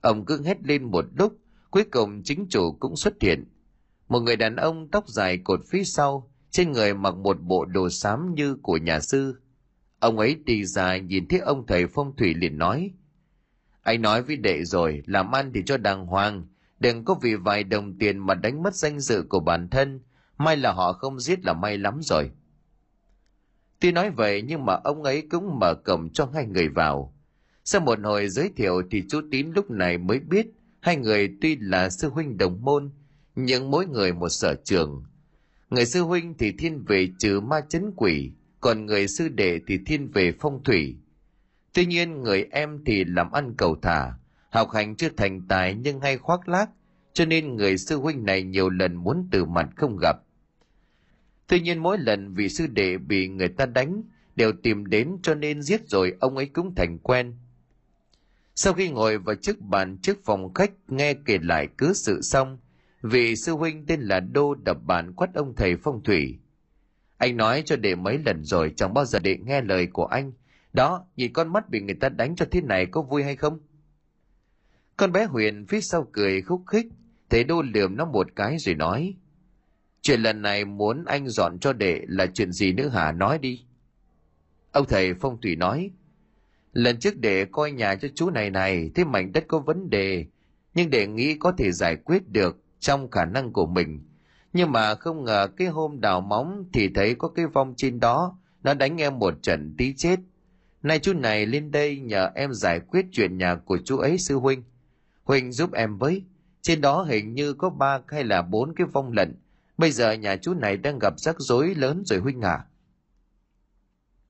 [0.00, 1.38] Ông cứ hét lên một lúc,
[1.70, 3.44] cuối cùng chính chủ cũng xuất hiện.
[4.08, 7.90] Một người đàn ông tóc dài cột phía sau, trên người mặc một bộ đồ
[7.90, 9.40] xám như của nhà sư.
[9.98, 12.90] Ông ấy đi ra nhìn thấy ông thầy phong thủy liền nói.
[13.82, 16.46] Anh nói với đệ rồi, làm ăn thì cho đàng hoàng,
[16.80, 20.00] đừng có vì vài đồng tiền mà đánh mất danh dự của bản thân,
[20.38, 22.30] may là họ không giết là may lắm rồi.
[23.82, 27.14] Tuy nói vậy nhưng mà ông ấy cũng mở cổng cho hai người vào.
[27.64, 30.46] Sau một hồi giới thiệu thì chú Tín lúc này mới biết
[30.80, 32.90] hai người tuy là sư huynh đồng môn,
[33.34, 35.04] nhưng mỗi người một sở trường.
[35.70, 39.78] Người sư huynh thì thiên về trừ ma chấn quỷ, còn người sư đệ thì
[39.86, 40.96] thiên về phong thủy.
[41.74, 44.12] Tuy nhiên người em thì làm ăn cầu thả,
[44.50, 46.70] học hành chưa thành tài nhưng hay khoác lác,
[47.12, 50.16] cho nên người sư huynh này nhiều lần muốn từ mặt không gặp.
[51.52, 54.02] Tuy nhiên mỗi lần vị sư đệ bị người ta đánh
[54.36, 57.34] đều tìm đến cho nên giết rồi ông ấy cũng thành quen.
[58.54, 62.58] Sau khi ngồi vào chiếc bàn trước phòng khách nghe kể lại cứ sự xong,
[63.02, 66.38] vị sư huynh tên là Đô đập bàn quát ông thầy phong thủy.
[67.16, 70.32] Anh nói cho đệ mấy lần rồi chẳng bao giờ đệ nghe lời của anh.
[70.72, 73.60] Đó, nhìn con mắt bị người ta đánh cho thế này có vui hay không?
[74.96, 76.86] Con bé Huyền phía sau cười khúc khích,
[77.30, 79.14] thấy Đô lườm nó một cái rồi nói.
[80.02, 83.12] Chuyện lần này muốn anh dọn cho đệ là chuyện gì nữa hả?
[83.12, 83.64] Nói đi.
[84.72, 85.90] Ông thầy phong thủy nói,
[86.72, 90.26] lần trước đệ coi nhà cho chú này này, thế mảnh đất có vấn đề,
[90.74, 94.04] nhưng đệ nghĩ có thể giải quyết được trong khả năng của mình.
[94.52, 98.38] Nhưng mà không ngờ cái hôm đào móng thì thấy có cái vong trên đó,
[98.62, 100.20] nó đánh em một trận tí chết.
[100.82, 104.36] Nay chú này lên đây nhờ em giải quyết chuyện nhà của chú ấy sư
[104.36, 104.62] huynh.
[105.24, 106.22] Huynh giúp em với,
[106.62, 109.34] trên đó hình như có ba hay là bốn cái vong lận
[109.78, 112.64] bây giờ nhà chú này đang gặp rắc rối lớn rồi huynh à.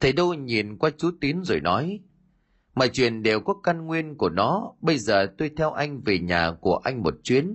[0.01, 2.01] Thầy đô nhìn qua chú tín rồi nói,
[2.75, 4.73] mọi chuyện đều có căn nguyên của nó.
[4.81, 7.55] Bây giờ tôi theo anh về nhà của anh một chuyến.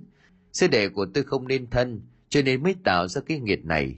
[0.53, 3.97] Sư đệ của tôi không nên thân, cho nên mới tạo ra cái nghiệt này.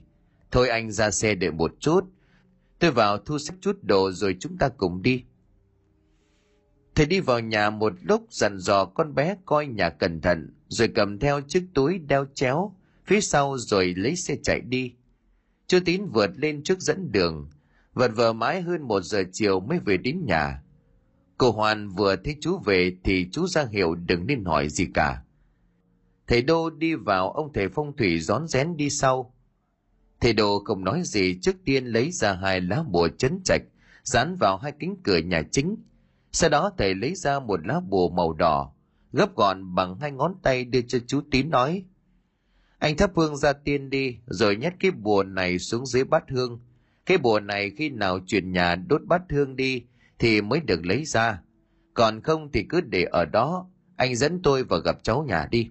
[0.50, 2.00] Thôi anh ra xe đợi một chút.
[2.78, 5.24] Tôi vào thu xếp chút đồ rồi chúng ta cùng đi.
[6.94, 10.88] Thầy đi vào nhà một lúc dặn dò con bé coi nhà cẩn thận, rồi
[10.88, 12.74] cầm theo chiếc túi đeo chéo
[13.10, 14.94] phía sau rồi lấy xe chạy đi.
[15.66, 17.50] Chú tín vượt lên trước dẫn đường,
[17.94, 20.62] vật vờ mãi hơn một giờ chiều mới về đến nhà.
[21.38, 25.22] Cô hoàn vừa thấy chú về thì chú ra hiệu đừng nên hỏi gì cả.
[26.26, 29.34] Thầy đô đi vào, ông thầy phong thủy rón rén đi sau.
[30.20, 33.62] Thầy đô không nói gì, trước tiên lấy ra hai lá bùa chấn trạch,
[34.02, 35.76] dán vào hai kính cửa nhà chính.
[36.32, 38.72] Sau đó thầy lấy ra một lá bùa màu đỏ,
[39.12, 41.84] gấp gọn bằng hai ngón tay đưa cho chú tín nói
[42.80, 46.60] anh thắp hương ra tiên đi, rồi nhét cái bùa này xuống dưới bát hương.
[47.06, 49.84] Cái bùa này khi nào chuyển nhà đốt bát hương đi,
[50.18, 51.42] thì mới được lấy ra.
[51.94, 55.70] Còn không thì cứ để ở đó, anh dẫn tôi vào gặp cháu nhà đi.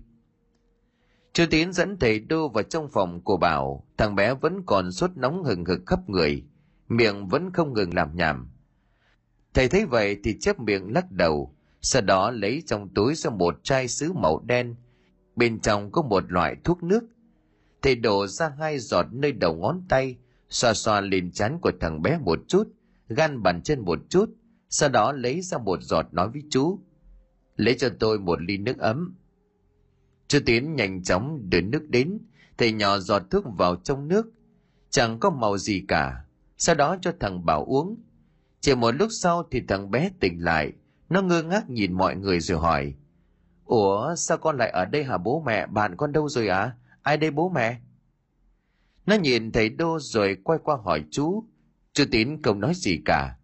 [1.33, 3.85] Chú tín dẫn thầy đô vào trong phòng của bảo.
[3.97, 6.43] Thằng bé vẫn còn sốt nóng hừng hực khắp người,
[6.89, 8.49] miệng vẫn không ngừng làm nhảm.
[9.53, 13.63] Thầy thấy vậy thì chép miệng lắc đầu, sau đó lấy trong túi ra một
[13.63, 14.75] chai sứ màu đen
[15.39, 17.03] bên trong có một loại thuốc nước.
[17.81, 20.17] Thầy đổ ra hai giọt nơi đầu ngón tay,
[20.49, 22.67] xoa xoa lên chán của thằng bé một chút,
[23.09, 24.29] gan bàn chân một chút,
[24.69, 26.79] sau đó lấy ra một giọt nói với chú,
[27.55, 29.15] lấy cho tôi một ly nước ấm.
[30.27, 32.19] Chú tiến nhanh chóng đưa nước đến,
[32.57, 34.31] thầy nhỏ giọt thuốc vào trong nước.
[34.89, 36.25] Chẳng có màu gì cả.
[36.57, 37.97] Sau đó cho thằng bảo uống.
[38.61, 40.73] Chỉ một lúc sau thì thằng bé tỉnh lại.
[41.09, 42.93] Nó ngơ ngác nhìn mọi người rồi hỏi
[43.69, 45.65] ủa, sao con lại ở đây hả bố mẹ?
[45.67, 47.79] Bạn con đâu rồi à ai đây bố mẹ?
[49.05, 51.43] Nó nhìn thầy đô rồi quay qua hỏi chú.
[51.93, 53.35] Chú tín không nói gì cả.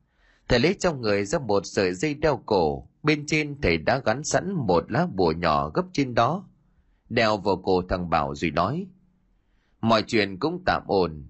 [0.48, 2.88] Thầy lấy trong người ra một sợi dây đeo cổ.
[3.04, 6.48] Bên trên thầy đã gắn sẵn một lá bùa nhỏ gấp trên đó.
[7.10, 8.88] Đeo vào cổ thằng bảo rồi nói,
[9.82, 11.26] mọi chuyện cũng tạm ổn.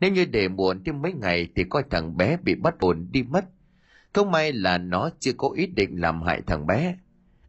[0.00, 3.22] Nếu như để muộn thêm mấy ngày thì coi thằng bé bị bắt ổn đi
[3.22, 3.44] mất.
[4.12, 6.96] Không may là nó chưa có ý định làm hại thằng bé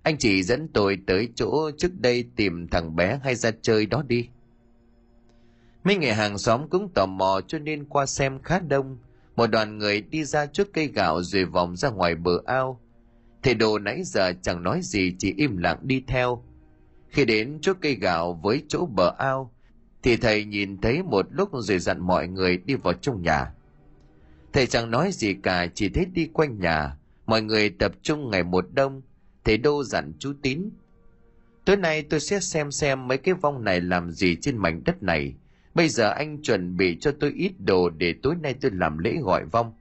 [0.07, 4.03] anh chỉ dẫn tôi tới chỗ trước đây tìm thằng bé hay ra chơi đó
[4.07, 4.29] đi.
[5.83, 8.97] Mấy người hàng xóm cũng tò mò cho nên qua xem khá đông.
[9.35, 12.81] Một đoàn người đi ra trước cây gạo rồi vòng ra ngoài bờ ao.
[13.43, 16.43] Thầy đồ nãy giờ chẳng nói gì, chỉ im lặng đi theo.
[17.09, 19.51] Khi đến chỗ cây gạo với chỗ bờ ao,
[20.03, 23.53] thì thầy nhìn thấy một lúc rồi dặn mọi người đi vào trong nhà.
[24.53, 26.97] Thầy chẳng nói gì cả, chỉ thấy đi quanh nhà.
[27.25, 29.01] Mọi người tập trung ngày một đông
[29.47, 30.69] thầy đô dặn chú tín.
[31.65, 35.03] Tối nay tôi sẽ xem xem mấy cái vong này làm gì trên mảnh đất
[35.03, 35.35] này.
[35.73, 39.17] Bây giờ anh chuẩn bị cho tôi ít đồ để tối nay tôi làm lễ
[39.23, 39.73] gọi vong.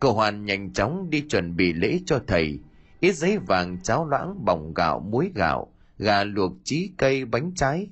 [0.00, 2.58] Cậu hoàn nhanh chóng đi chuẩn bị lễ cho thầy.
[3.00, 7.88] Ít giấy vàng, cháo loãng, bỏng gạo, muối gạo, gà luộc, trí cây, bánh trái.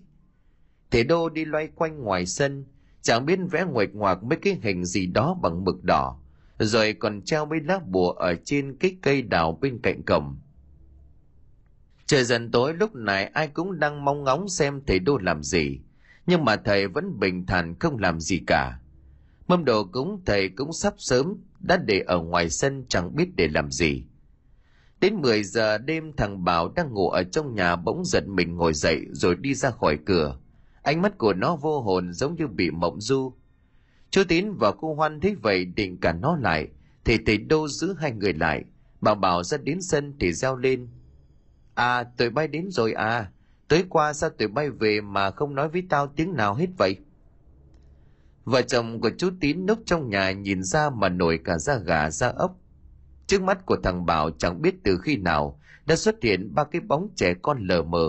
[0.91, 2.65] Thầy đô đi loay quanh ngoài sân.
[3.03, 6.21] Chẳng biết vẽ nguệch ngoạc mấy cái hình gì đó bằng mực đỏ.
[6.59, 10.37] Rồi còn treo mấy lá bùa ở trên cái cây đào bên cạnh cổng
[12.07, 15.81] trời dần tối, lúc này ai cũng đang mong ngóng xem thầy đô làm gì.
[16.27, 18.79] Nhưng mà thầy vẫn bình thản không làm gì cả.
[19.49, 23.49] Mâm đồ cúng thầy cũng sắp sớm, đã để ở ngoài sân chẳng biết để
[23.49, 24.05] làm gì.
[25.01, 28.75] Đến 10 giờ đêm, thằng bảo đang ngủ ở trong nhà bỗng giật mình ngồi
[28.75, 30.39] dậy rồi đi ra khỏi cửa.
[30.83, 33.33] Ánh mắt của nó vô hồn giống như bị mộng du.
[34.11, 36.69] Chú tín và cô hoan thấy vậy định cả nó lại,
[37.05, 38.65] thì thầy đô giữ hai người lại.
[39.01, 40.89] Bảo bảo ra đến sân thì reo lên
[41.77, 43.31] à tụi bay đến rồi à.
[43.69, 46.97] Tới qua sao tụi bay về mà không nói với tao tiếng nào hết vậy?
[48.45, 52.11] Vợ chồng của chú tín núp trong nhà nhìn ra mà nổi cả da gà
[52.11, 52.57] da ốc.
[53.27, 56.81] Trước mắt của thằng bảo chẳng biết từ khi nào đã xuất hiện ba cái
[56.81, 58.09] bóng trẻ con lờ mờ.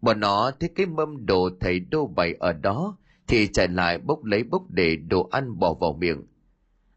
[0.00, 4.24] Bọn nó thấy cái mâm đồ thầy đô bày ở đó thì chạy lại bốc
[4.24, 6.22] lấy bốc để đồ ăn bỏ vào miệng.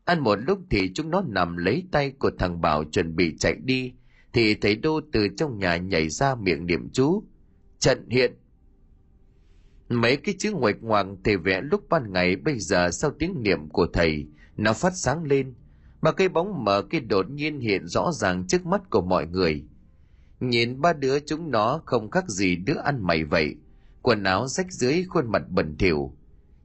[0.05, 3.55] Ăn một lúc thì chúng nó nằm lấy tay của thằng bảo chuẩn bị chạy
[3.63, 3.93] đi
[4.38, 7.23] thì thầy đô từ trong nhà nhảy ra miệng niệm chú.
[7.79, 8.33] Trận hiện.
[9.89, 13.69] Mấy cái chữ ngoạch ngoạc thầy vẽ lúc ban ngày, bây giờ sau tiếng niệm
[13.69, 14.27] của thầy,
[14.57, 15.53] nó phát sáng lên.
[16.01, 19.63] Mà cái bóng mờ kia đột nhiên hiện rõ ràng trước mắt của mọi người.
[20.39, 23.55] Nhìn ba đứa chúng nó không khác gì đứa ăn mày vậy.
[24.01, 26.15] Quần áo rách dưới khuôn mặt bẩn thỉu.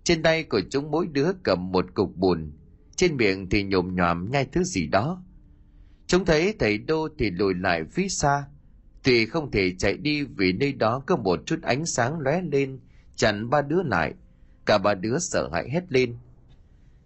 [0.04, 2.52] Trên tay của chúng mỗi đứa cầm một cục bùn.
[2.96, 5.22] Trên miệng thì nhồm nhòm nhai thứ gì đó
[6.12, 8.44] chúng thấy thầy đô thì lùi lại phía xa
[9.02, 12.80] Tuy không thể chạy đi vì nơi đó có một chút ánh sáng lóe lên,
[13.16, 14.14] chặn ba đứa lại.
[14.66, 16.16] Cả ba đứa sợ hãi hết lên.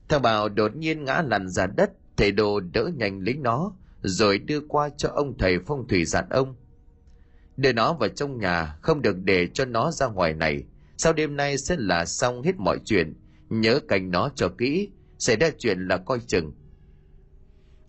[0.08, 4.38] Thằng Bảo đột nhiên ngã lăn ra đất, thầy Đô đỡ nhanh lấy nó, rồi
[4.38, 6.54] đưa qua cho ông thầy phong thủy dặn ông.
[7.56, 10.62] Đưa nó vào trong nhà, không được để cho nó ra ngoài này.
[10.96, 13.14] Sau đêm nay sẽ là xong hết mọi chuyện,
[13.48, 14.88] nhớ canh nó cho kỹ,
[15.18, 16.52] xảy ra chuyện là coi chừng.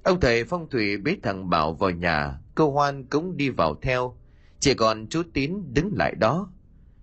[0.07, 4.15] Ông thầy phong thủy bế thằng Bảo vào nhà, cô Hoan cũng đi vào theo,
[4.59, 6.49] chỉ còn chú Tín đứng lại đó.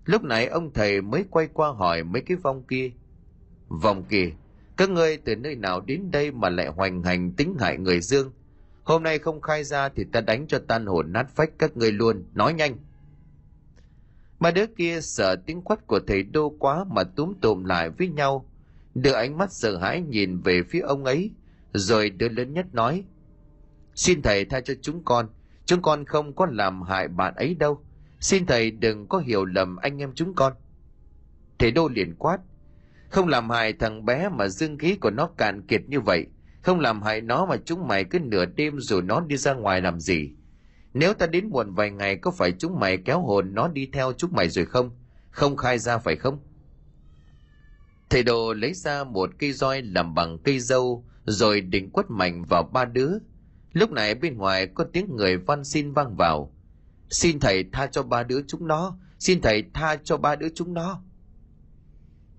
[0.04, 2.90] Lúc này ông thầy mới quay qua hỏi mấy cái vong kia.
[3.68, 4.30] Vong kia,
[4.76, 8.32] các ngươi từ nơi nào đến đây mà lại hoành hành tính hại người dương?
[8.84, 11.92] Hôm nay không khai ra thì ta đánh cho tan hồn nát phách các ngươi
[11.92, 12.76] luôn, nói nhanh.
[14.38, 18.08] Mà đứa kia sợ tiếng quát của thầy đô quá mà túm tụm lại với
[18.08, 18.46] nhau,
[18.94, 21.30] đưa ánh mắt sợ hãi nhìn về phía ông ấy,
[21.74, 23.04] rồi đứa lớn nhất nói,
[23.94, 25.28] Xin thầy tha cho chúng con,
[25.66, 27.84] chúng con không có làm hại bạn ấy đâu,
[28.20, 30.52] xin thầy đừng có hiểu lầm anh em chúng con.
[31.58, 32.38] Thầy đô liền quát,
[33.08, 36.26] không làm hại thằng bé mà dương khí của nó cạn kiệt như vậy,
[36.62, 39.80] không làm hại nó mà chúng mày cứ nửa đêm rồi nó đi ra ngoài
[39.80, 40.30] làm gì.
[40.94, 44.12] Nếu ta đến muộn vài ngày có phải chúng mày kéo hồn nó đi theo
[44.12, 44.90] chúng mày rồi không?
[45.30, 46.38] Không khai ra phải không?
[48.10, 52.44] Thầy đồ lấy ra một cây roi làm bằng cây dâu rồi định quất mạnh
[52.44, 53.10] vào ba đứa.
[53.72, 56.54] Lúc này bên ngoài có tiếng người van xin vang vào.
[57.10, 60.74] Xin thầy tha cho ba đứa chúng nó, xin thầy tha cho ba đứa chúng
[60.74, 61.02] nó.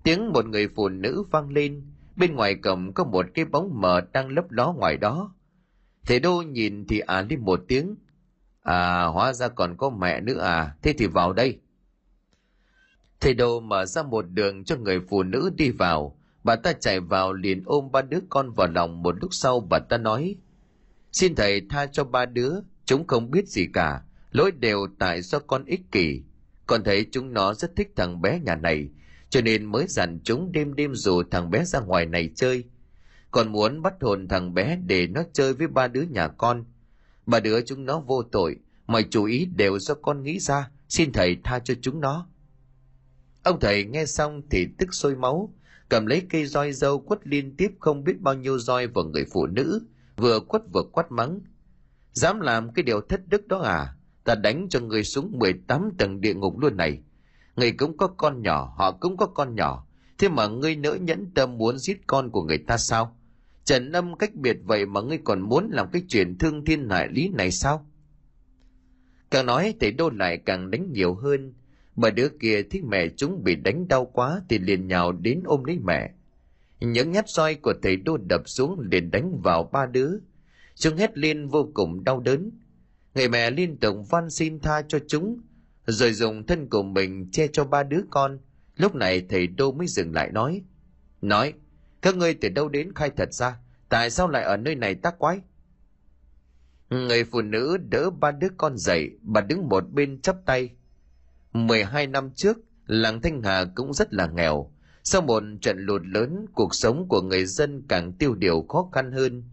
[0.03, 1.81] Tiếng một người phụ nữ vang lên,
[2.15, 5.35] bên ngoài cổng có một cái bóng mờ đang lấp ló ngoài đó.
[6.05, 7.95] Thầy đô nhìn thì à lên một tiếng.
[8.61, 11.59] À, hóa ra còn có mẹ nữa à, thế thì vào đây.
[13.19, 16.99] Thầy Đô mở ra một đường cho người phụ nữ đi vào, bà ta chạy
[16.99, 20.35] vào liền ôm ba đứa con vào lòng một lúc sau bà ta nói,
[21.11, 22.53] xin thầy tha cho ba đứa,
[22.85, 24.01] chúng không biết gì cả.
[24.31, 26.21] Lỗi đều tại do con ích kỷ.
[26.65, 28.89] Con thấy chúng nó rất thích thằng bé nhà này,
[29.29, 32.63] cho nên mới dặn chúng đêm đêm rủ thằng bé ra ngoài này chơi.
[33.31, 36.65] Còn muốn bắt hồn thằng bé để nó chơi với ba đứa nhà con.
[37.25, 38.55] Ba đứa chúng nó vô tội,
[38.87, 40.69] mọi chú ý đều do con nghĩ ra.
[40.89, 42.27] Xin thầy tha cho chúng nó.
[43.43, 45.53] Ông thầy nghe xong thì tức sôi máu
[45.89, 49.25] cầm lấy cây roi dâu quất liên tiếp không biết bao nhiêu roi vào người
[49.33, 49.81] phụ nữ,
[50.17, 51.39] vừa quất vừa quát mắng.
[52.11, 53.95] Dám làm cái điều thất đức đó à?
[54.23, 57.01] Ta đánh cho người xuống 18 tầng địa ngục luôn này.
[57.55, 59.87] Người cũng có con nhỏ, họ cũng có con nhỏ.
[60.17, 63.17] Thế mà ngươi nỡ nhẫn tâm muốn giết con của người ta sao?
[63.63, 67.07] Trần âm cách biệt vậy mà ngươi còn muốn làm cái chuyện thương thiên hại
[67.11, 67.85] lý này sao?
[69.31, 71.53] Càng nói thầy đô lại càng đánh nhiều hơn,
[71.95, 75.63] Bà đứa kia thấy mẹ chúng bị đánh đau quá thì liền nhào đến ôm
[75.63, 76.11] lấy mẹ.
[76.79, 80.11] Những nhát roi của thầy đô đập xuống liền đánh vào ba đứa.
[80.75, 82.51] Chúng hét lên vô cùng đau đớn.
[83.15, 85.41] Người mẹ liên tục van xin tha cho chúng,
[85.85, 88.39] rồi dùng thân của mình che cho ba đứa con.
[88.77, 90.61] Lúc này thầy đô mới dừng lại nói.
[91.21, 91.53] Nói,
[92.01, 93.57] các ngươi từ đâu đến khai thật ra,
[93.89, 95.39] tại sao lại ở nơi này tác quái?
[96.89, 100.69] Người phụ nữ đỡ ba đứa con dậy, bà đứng một bên chắp tay,
[101.55, 104.71] 12 năm trước, làng Thanh Hà cũng rất là nghèo.
[105.03, 109.11] Sau một trận lụt lớn, cuộc sống của người dân càng tiêu điều khó khăn
[109.11, 109.43] hơn.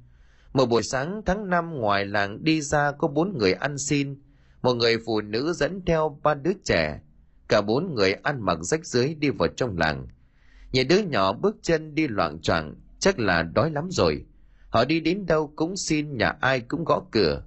[0.53, 4.21] Một buổi sáng tháng 5 ngoài làng đi ra có bốn người ăn xin,
[4.63, 7.01] một người phụ nữ dẫn theo ba đứa trẻ.
[7.49, 10.07] Cả bốn người ăn mặc rách rưới đi vào trong làng.
[10.73, 14.25] Nhìn đứa nhỏ bước chân đi loạn choạng chắc là đói lắm rồi.
[14.69, 17.43] Họ đi đến đâu cũng xin nhà ai cũng gõ cửa.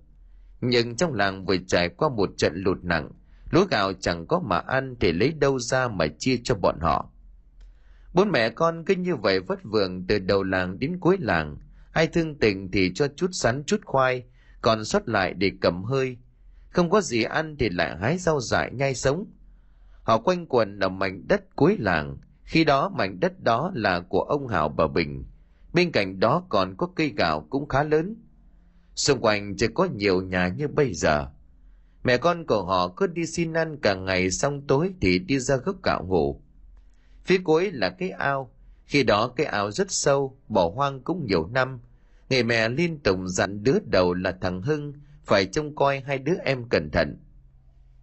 [0.62, 3.12] Nhưng trong làng vừa trải qua một trận lụt nặng,
[3.50, 7.12] lúa gạo chẳng có mà ăn thì lấy đâu ra mà chia cho bọn họ.
[8.14, 11.58] Bốn mẹ con cứ như vậy vất vưởng từ đầu làng đến cuối làng.
[11.92, 14.24] Ai thương tình thì cho chút sắn, chút khoai,
[14.62, 16.18] còn sót lại để cầm hơi.
[16.70, 19.26] Không có gì ăn thì lại hái rau dại nhai sống.
[20.04, 22.18] Họ quanh quần ở mảnh đất cuối làng.
[22.44, 25.26] Khi đó mảnh đất đó là của ông hảo bà bình.
[25.74, 28.16] Bên cạnh đó còn có cây gạo cũng khá lớn.
[28.96, 31.28] Xung quanh chỉ có nhiều nhà như bây giờ.
[32.06, 35.56] Mẹ con của họ cứ đi xin ăn cả ngày xong tối thì đi ra
[35.56, 36.42] gốc cạo ngủ.
[37.24, 38.52] Phía cuối là cái ao.
[38.86, 41.80] Khi đó cái ao rất sâu, bỏ hoang cũng nhiều năm.
[42.30, 44.94] Người mẹ liên tục dặn đứa đầu là thằng Hưng
[45.24, 47.18] phải trông coi hai đứa em cẩn thận.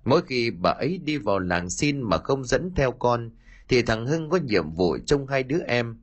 [0.05, 3.31] Mỗi khi bà ấy đi vào làng xin mà không dẫn theo con,
[3.69, 5.97] thì thằng Hưng có nhiệm vụ trông hai đứa em.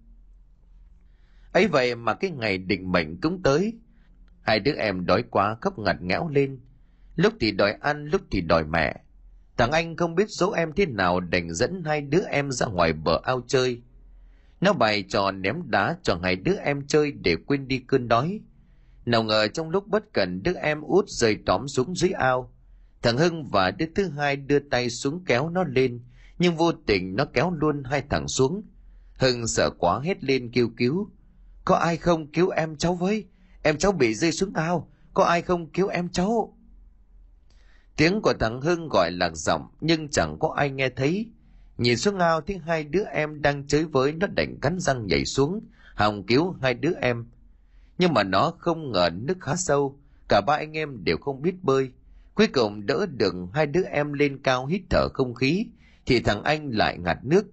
[1.51, 3.73] ấy vậy mà cái ngày định mệnh cũng tới.
[4.41, 6.59] Hai đứa em đói quá khóc ngặt ngẽo lên,
[7.19, 8.95] lúc thì đòi ăn lúc thì đòi mẹ
[9.57, 12.93] thằng anh không biết dỗ em thế nào đành dẫn hai đứa em ra ngoài
[12.93, 13.81] bờ ao chơi
[14.61, 18.39] nó bày trò ném đá cho hai đứa em chơi để quên đi cơn đói
[19.05, 22.51] nào ngờ trong lúc bất cẩn đứa em út rơi tóm xuống dưới ao
[23.01, 26.01] Thằng Hưng và đứa thứ hai đưa tay xuống kéo nó lên,
[26.39, 28.63] nhưng vô tình nó kéo luôn hai thằng xuống.
[29.13, 31.09] Hưng sợ quá hét lên kêu cứu.
[31.65, 33.25] Có ai không cứu em cháu với?
[33.63, 34.89] Em cháu bị rơi xuống ao.
[35.13, 36.57] Có ai không cứu em cháu?
[37.99, 41.27] Tiếng của thằng Hưng gọi lạc giọng nhưng chẳng có ai nghe thấy.
[41.77, 45.25] Nhìn xuống ao thấy hai đứa em đang chơi với nó đành cắn răng nhảy
[45.25, 45.61] xuống,
[45.95, 47.25] hòng cứu hai đứa em.
[47.97, 51.63] Nhưng mà nó không ngờ nước khá sâu, cả ba anh em đều không biết
[51.63, 51.91] bơi.
[52.35, 55.65] Cuối cùng đỡ được hai đứa em lên cao hít thở không khí,
[56.05, 57.45] thì thằng anh lại ngạt nước.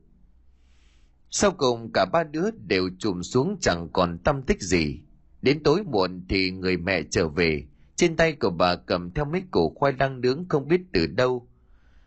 [1.30, 5.00] Sau cùng cả ba đứa đều chùm xuống chẳng còn tâm tích gì.
[5.42, 7.64] Đến tối muộn thì người mẹ trở về,
[7.96, 11.48] trên tay của bà cầm theo mấy củ khoai lang nướng không biết từ đâu.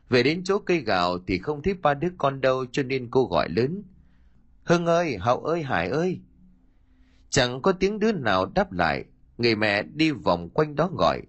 [0.09, 3.25] Về đến chỗ cây gạo thì không thấy ba đứa con đâu cho nên cô
[3.25, 3.83] gọi lớn.
[4.63, 6.19] Hưng ơi, Hậu ơi, Hải ơi.
[7.29, 9.05] Chẳng có tiếng đứa nào đáp lại,
[9.37, 11.21] người mẹ đi vòng quanh đó gọi.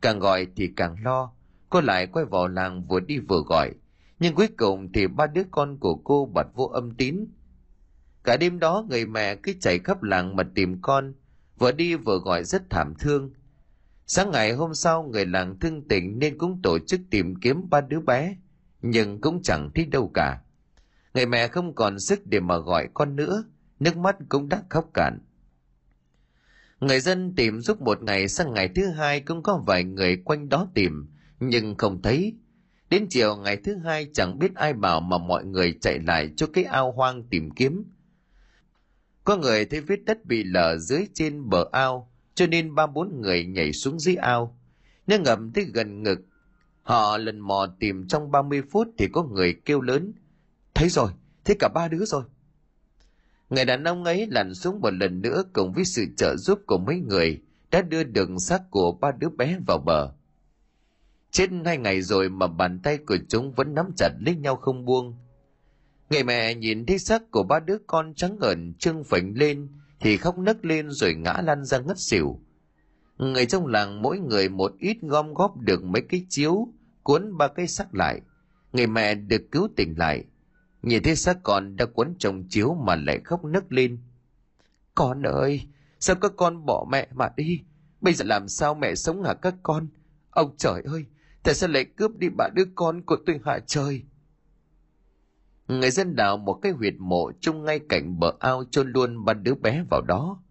[0.00, 1.32] Càng gọi thì càng lo,
[1.70, 3.74] cô lại quay vào làng vừa đi vừa gọi.
[4.18, 7.26] Nhưng cuối cùng thì ba đứa con của cô bật vô âm tín.
[8.24, 11.14] Cả đêm đó người mẹ cứ chạy khắp làng mà tìm con,
[11.58, 13.30] vừa đi vừa gọi rất thảm thương.
[14.12, 17.80] Sáng ngày hôm sau người làng thương tình nên cũng tổ chức tìm kiếm ba
[17.80, 18.36] đứa bé,
[18.82, 20.40] nhưng cũng chẳng thấy đâu cả.
[21.14, 23.44] Người mẹ không còn sức để mà gọi con nữa,
[23.80, 25.18] nước mắt cũng đã khóc cạn.
[26.80, 30.48] Người dân tìm giúp một ngày sang ngày thứ hai cũng có vài người quanh
[30.48, 31.08] đó tìm,
[31.40, 32.36] nhưng không thấy.
[32.90, 36.46] Đến chiều ngày thứ hai chẳng biết ai bảo mà mọi người chạy lại cho
[36.52, 37.84] cái ao hoang tìm kiếm.
[39.24, 42.09] Có người thấy vết đất bị lở dưới trên bờ ao,
[42.40, 44.58] cho nên ba bốn người nhảy xuống dưới ao.
[45.06, 46.20] nước ngầm tới gần ngực,
[46.82, 50.12] họ lần mò tìm trong 30 phút thì có người kêu lớn.
[50.74, 51.10] Thấy rồi,
[51.44, 52.24] thấy cả ba đứa rồi.
[53.50, 56.78] Người đàn ông ấy lặn xuống một lần nữa cùng với sự trợ giúp của
[56.78, 60.12] mấy người đã đưa đường xác của ba đứa bé vào bờ.
[61.30, 64.84] Chết hai ngày rồi mà bàn tay của chúng vẫn nắm chặt lấy nhau không
[64.84, 65.18] buông.
[66.10, 69.68] Người mẹ nhìn thấy xác của ba đứa con trắng ngợn trưng phình lên
[70.00, 72.40] thì khóc nấc lên rồi ngã lăn ra ngất xỉu.
[73.18, 76.68] Người trong làng mỗi người một ít gom góp được mấy cái chiếu,
[77.02, 78.20] cuốn ba cái xác lại.
[78.72, 80.24] Người mẹ được cứu tỉnh lại.
[80.82, 83.98] Nhìn thấy xác con đã cuốn trong chiếu mà lại khóc nấc lên.
[84.94, 85.62] Con ơi,
[86.00, 87.60] sao các con bỏ mẹ mà đi?
[88.00, 89.88] Bây giờ làm sao mẹ sống hả các con?
[90.30, 91.04] Ông trời ơi,
[91.42, 94.02] tại sao lại cướp đi bà đứa con của tôi hả trời?
[95.70, 99.34] Người dân đào một cái huyệt mộ chung ngay cạnh bờ ao chôn luôn ba
[99.34, 100.42] đứa bé vào đó.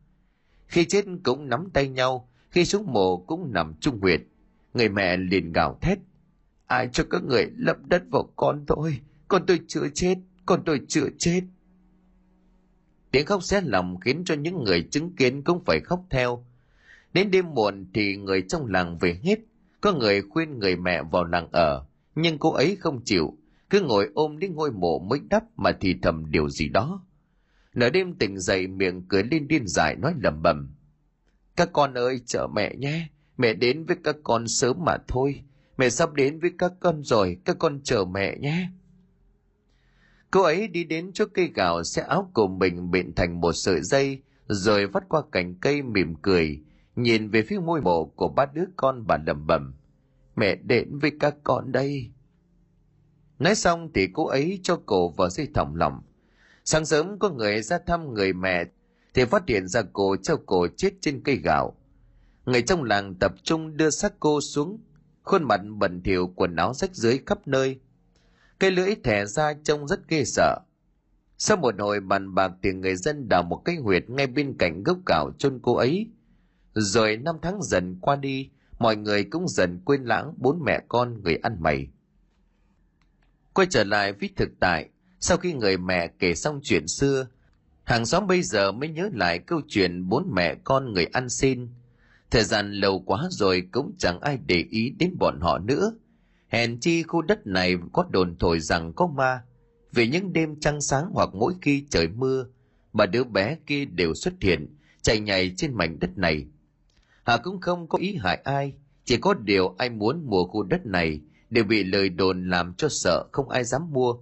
[0.67, 4.21] Khi chết cũng nắm tay nhau, khi xuống mộ cũng nằm chung huyệt.
[4.73, 5.99] Người mẹ liền gào thét.
[6.67, 8.99] Ai cho các người lập đất vào con tôi?
[9.27, 10.15] Con tôi chưa chết,
[10.45, 11.41] con tôi chưa chết.
[13.11, 16.45] Tiếng khóc xé lòng khiến cho những người chứng kiến cũng phải khóc theo.
[17.13, 19.39] Đến đêm muộn thì người trong làng về hết.
[19.81, 23.37] Có người khuyên người mẹ vào làng ở, nhưng cô ấy không chịu,
[23.69, 27.05] cứ ngồi ôm đến ngôi mộ mới đắp mà thì thầm điều gì đó.
[27.73, 30.75] Nửa đêm tỉnh dậy miệng cười lên điên dại nói lầm bầm.
[31.55, 33.07] Các con ơi chờ mẹ nhé,
[33.37, 35.43] mẹ đến với các con sớm mà thôi.
[35.77, 38.69] Mẹ sắp đến với các con rồi, các con chờ mẹ nhé.
[40.31, 43.81] Cô ấy đi đến chỗ cây gạo xe áo của mình bện thành một sợi
[43.81, 46.61] dây, rồi vắt qua cành cây mỉm cười,
[46.95, 49.73] nhìn về phía môi mộ của ba đứa con bà lầm bầm.
[50.35, 52.11] Mẹ đến với các con đây.
[53.39, 56.01] Nói xong thì cô ấy cho cổ vào dây thòng lòng.
[56.65, 58.63] Sáng sớm có người ra thăm người mẹ
[59.13, 61.75] thì phát hiện ra cô treo cổ chết trên cây gạo.
[62.45, 64.79] Người trong làng tập trung đưa xác cô xuống,
[65.23, 67.79] khuôn mặt bẩn thỉu quần áo rách dưới khắp nơi.
[68.59, 70.59] Cây lưỡi thẻ ra trông rất ghê sợ.
[71.37, 74.83] Sau một hồi bàn bạc thì người dân đào một cái huyệt ngay bên cạnh
[74.83, 76.07] gốc gạo chôn cô ấy.
[76.73, 78.49] Rồi năm tháng dần qua đi,
[78.79, 81.87] mọi người cũng dần quên lãng bốn mẹ con người ăn mày.
[83.59, 87.27] Quay trở lại với thực tại, sau khi người mẹ kể xong chuyện xưa,
[87.83, 91.67] hàng xóm bây giờ mới nhớ lại câu chuyện bốn mẹ con người ăn xin.
[92.31, 95.93] Thời gian lâu quá rồi cũng chẳng ai để ý đến bọn họ nữa.
[96.47, 99.43] Hèn chi khu đất này có đồn thổi rằng có ma.
[99.91, 102.45] Vì những đêm trăng sáng hoặc mỗi khi trời mưa,
[102.93, 106.45] bà đứa bé kia đều xuất hiện, chạy nhảy trên mảnh đất này.
[107.23, 108.73] Hà cũng không có ý hại ai,
[109.05, 112.89] chỉ có điều ai muốn mua khu đất này đều bị lời đồn làm cho
[112.89, 114.15] sợ không ai dám mua.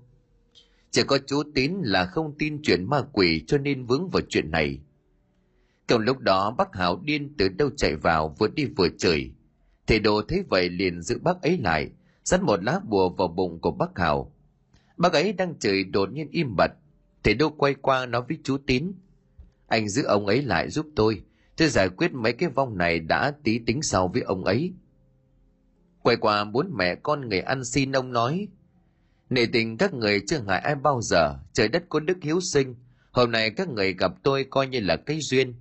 [0.91, 4.51] Chỉ có chú Tín là không tin chuyện ma quỷ cho nên vướng vào chuyện
[4.51, 4.79] này.
[5.87, 9.31] trong lúc đó bác Hảo điên từ đâu chạy vào vừa đi vừa chửi.
[9.87, 11.89] Thầy đồ thấy vậy liền giữ bác ấy lại,
[12.23, 14.33] dắt một lá bùa vào bụng của bác Hảo.
[14.97, 16.71] Bác ấy đang chửi đột nhiên im bặt.
[17.23, 18.91] Thầy đô quay qua nói với chú Tín.
[19.67, 21.21] Anh giữ ông ấy lại giúp tôi.
[21.57, 24.73] Tôi giải quyết mấy cái vong này đã tí tính sau với ông ấy
[26.07, 28.47] quay qua bốn mẹ con người ăn xin ông nói.
[29.29, 32.75] Nể tình các người chưa ngại ai bao giờ, trời đất có đức hiếu sinh.
[33.11, 35.53] Hôm nay các người gặp tôi coi như là cái duyên.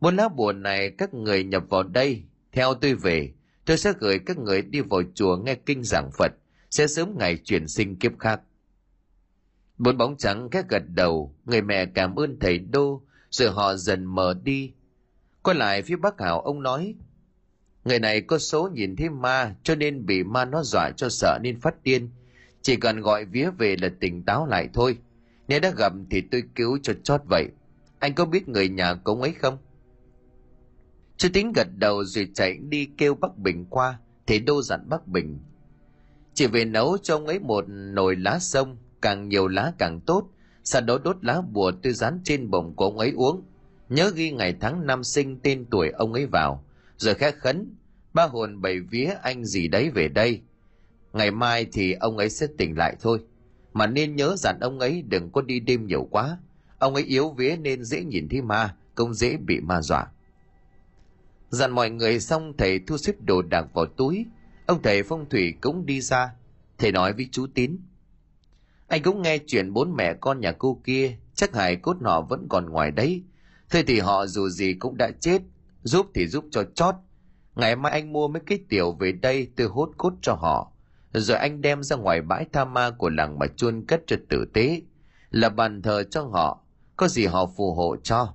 [0.00, 2.22] Muốn lá bùa này các người nhập vào đây,
[2.52, 3.32] theo tôi về,
[3.64, 6.32] tôi sẽ gửi các người đi vào chùa nghe kinh giảng phật,
[6.70, 8.40] sẽ sớm ngày chuyển sinh kiếp khác.
[9.78, 14.04] Bốn bóng trắng khẽ gật đầu, người mẹ cảm ơn thầy đô, rồi họ dần
[14.04, 14.72] mở đi.
[15.42, 16.94] Quay lại phía bác hảo, ông nói
[17.84, 21.38] người này có số nhìn thấy ma, cho nên bị ma nó dọa cho sợ
[21.42, 22.10] nên phát điên.
[22.62, 24.98] Chỉ cần gọi vía về là tỉnh táo lại thôi.
[25.48, 27.48] Nếu đã gặp thì tôi cứu cho chót vậy.
[27.98, 29.58] Anh có biết người nhà của ông ấy không?
[31.16, 35.06] Chú tính gật đầu rồi chạy đi kêu bác bình qua thì đô dặn bác
[35.06, 35.38] bình.
[36.34, 40.28] Chỉ về nấu cho ông ấy một nồi lá sông, càng nhiều lá càng tốt.
[40.64, 43.42] Sau đó đốt lá bùa tôi dán trên bụng của ông ấy uống.
[43.88, 46.64] Nhớ ghi ngày tháng năm sinh tên tuổi ông ấy vào
[47.04, 47.76] rồi khẽ khấn,
[48.12, 50.42] ba hồn bảy vía anh gì đấy về đây?
[51.12, 53.18] Ngày mai thì ông ấy sẽ tỉnh lại thôi.
[53.72, 56.38] Mà nên nhớ dặn ông ấy đừng có đi đêm nhiều quá.
[56.78, 60.06] Ông ấy yếu vía nên dễ nhìn thấy ma, cũng dễ bị ma dọa.
[61.50, 64.26] Dặn mọi người xong, thầy thu xếp đồ đạc vào túi.
[64.66, 66.30] Ông thầy phong thủy cũng đi ra.
[66.78, 67.78] Thầy nói với chú tín,
[68.88, 72.46] anh cũng nghe chuyện bốn mẹ con nhà cô kia, chắc hải cốt nọ vẫn
[72.48, 73.22] còn ngoài đấy.
[73.70, 75.42] Thế thì họ dù gì cũng đã chết
[75.84, 76.94] giúp thì giúp cho chót.
[77.54, 80.72] Ngày mai anh mua mấy cái tiểu về đây tôi hốt cốt cho họ.
[81.12, 84.44] Rồi anh đem ra ngoài bãi tha ma của làng mà chôn cất cho tử
[84.54, 84.82] tế.
[85.30, 86.60] Là bàn thờ cho họ.
[86.96, 88.34] Có gì họ phù hộ cho?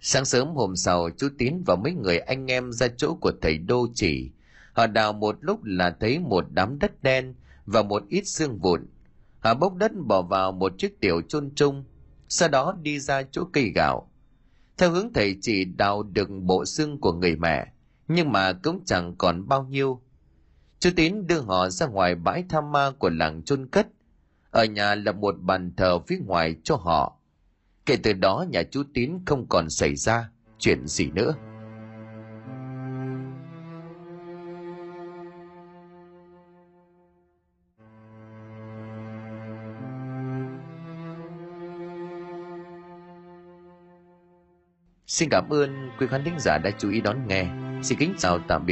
[0.00, 3.58] Sáng sớm hôm sau, chú tín và mấy người anh em ra chỗ của thầy
[3.58, 4.30] đô chỉ.
[4.72, 7.34] Họ đào một lúc là thấy một đám đất đen
[7.66, 8.86] và một ít xương vụn.
[9.40, 11.84] Họ bốc đất bỏ vào một chiếc tiểu chôn chung,
[12.28, 14.10] sau đó đi ra chỗ cây gạo
[14.78, 17.72] theo hướng thầy chỉ đào được bộ xương của người mẹ,
[18.08, 20.00] nhưng mà cũng chẳng còn bao nhiêu.
[20.78, 23.88] Chú tín đưa họ ra ngoài bãi tham ma của làng chôn cất.
[24.50, 27.18] Ở nhà là một bàn thờ phía ngoài cho họ.
[27.86, 31.34] Kể từ đó nhà chú tín không còn xảy ra chuyện gì nữa.
[45.06, 47.46] Xin cảm ơn quý khán thính giả đã chú ý đón nghe.
[47.82, 48.64] Xin kính chào tạm biệt.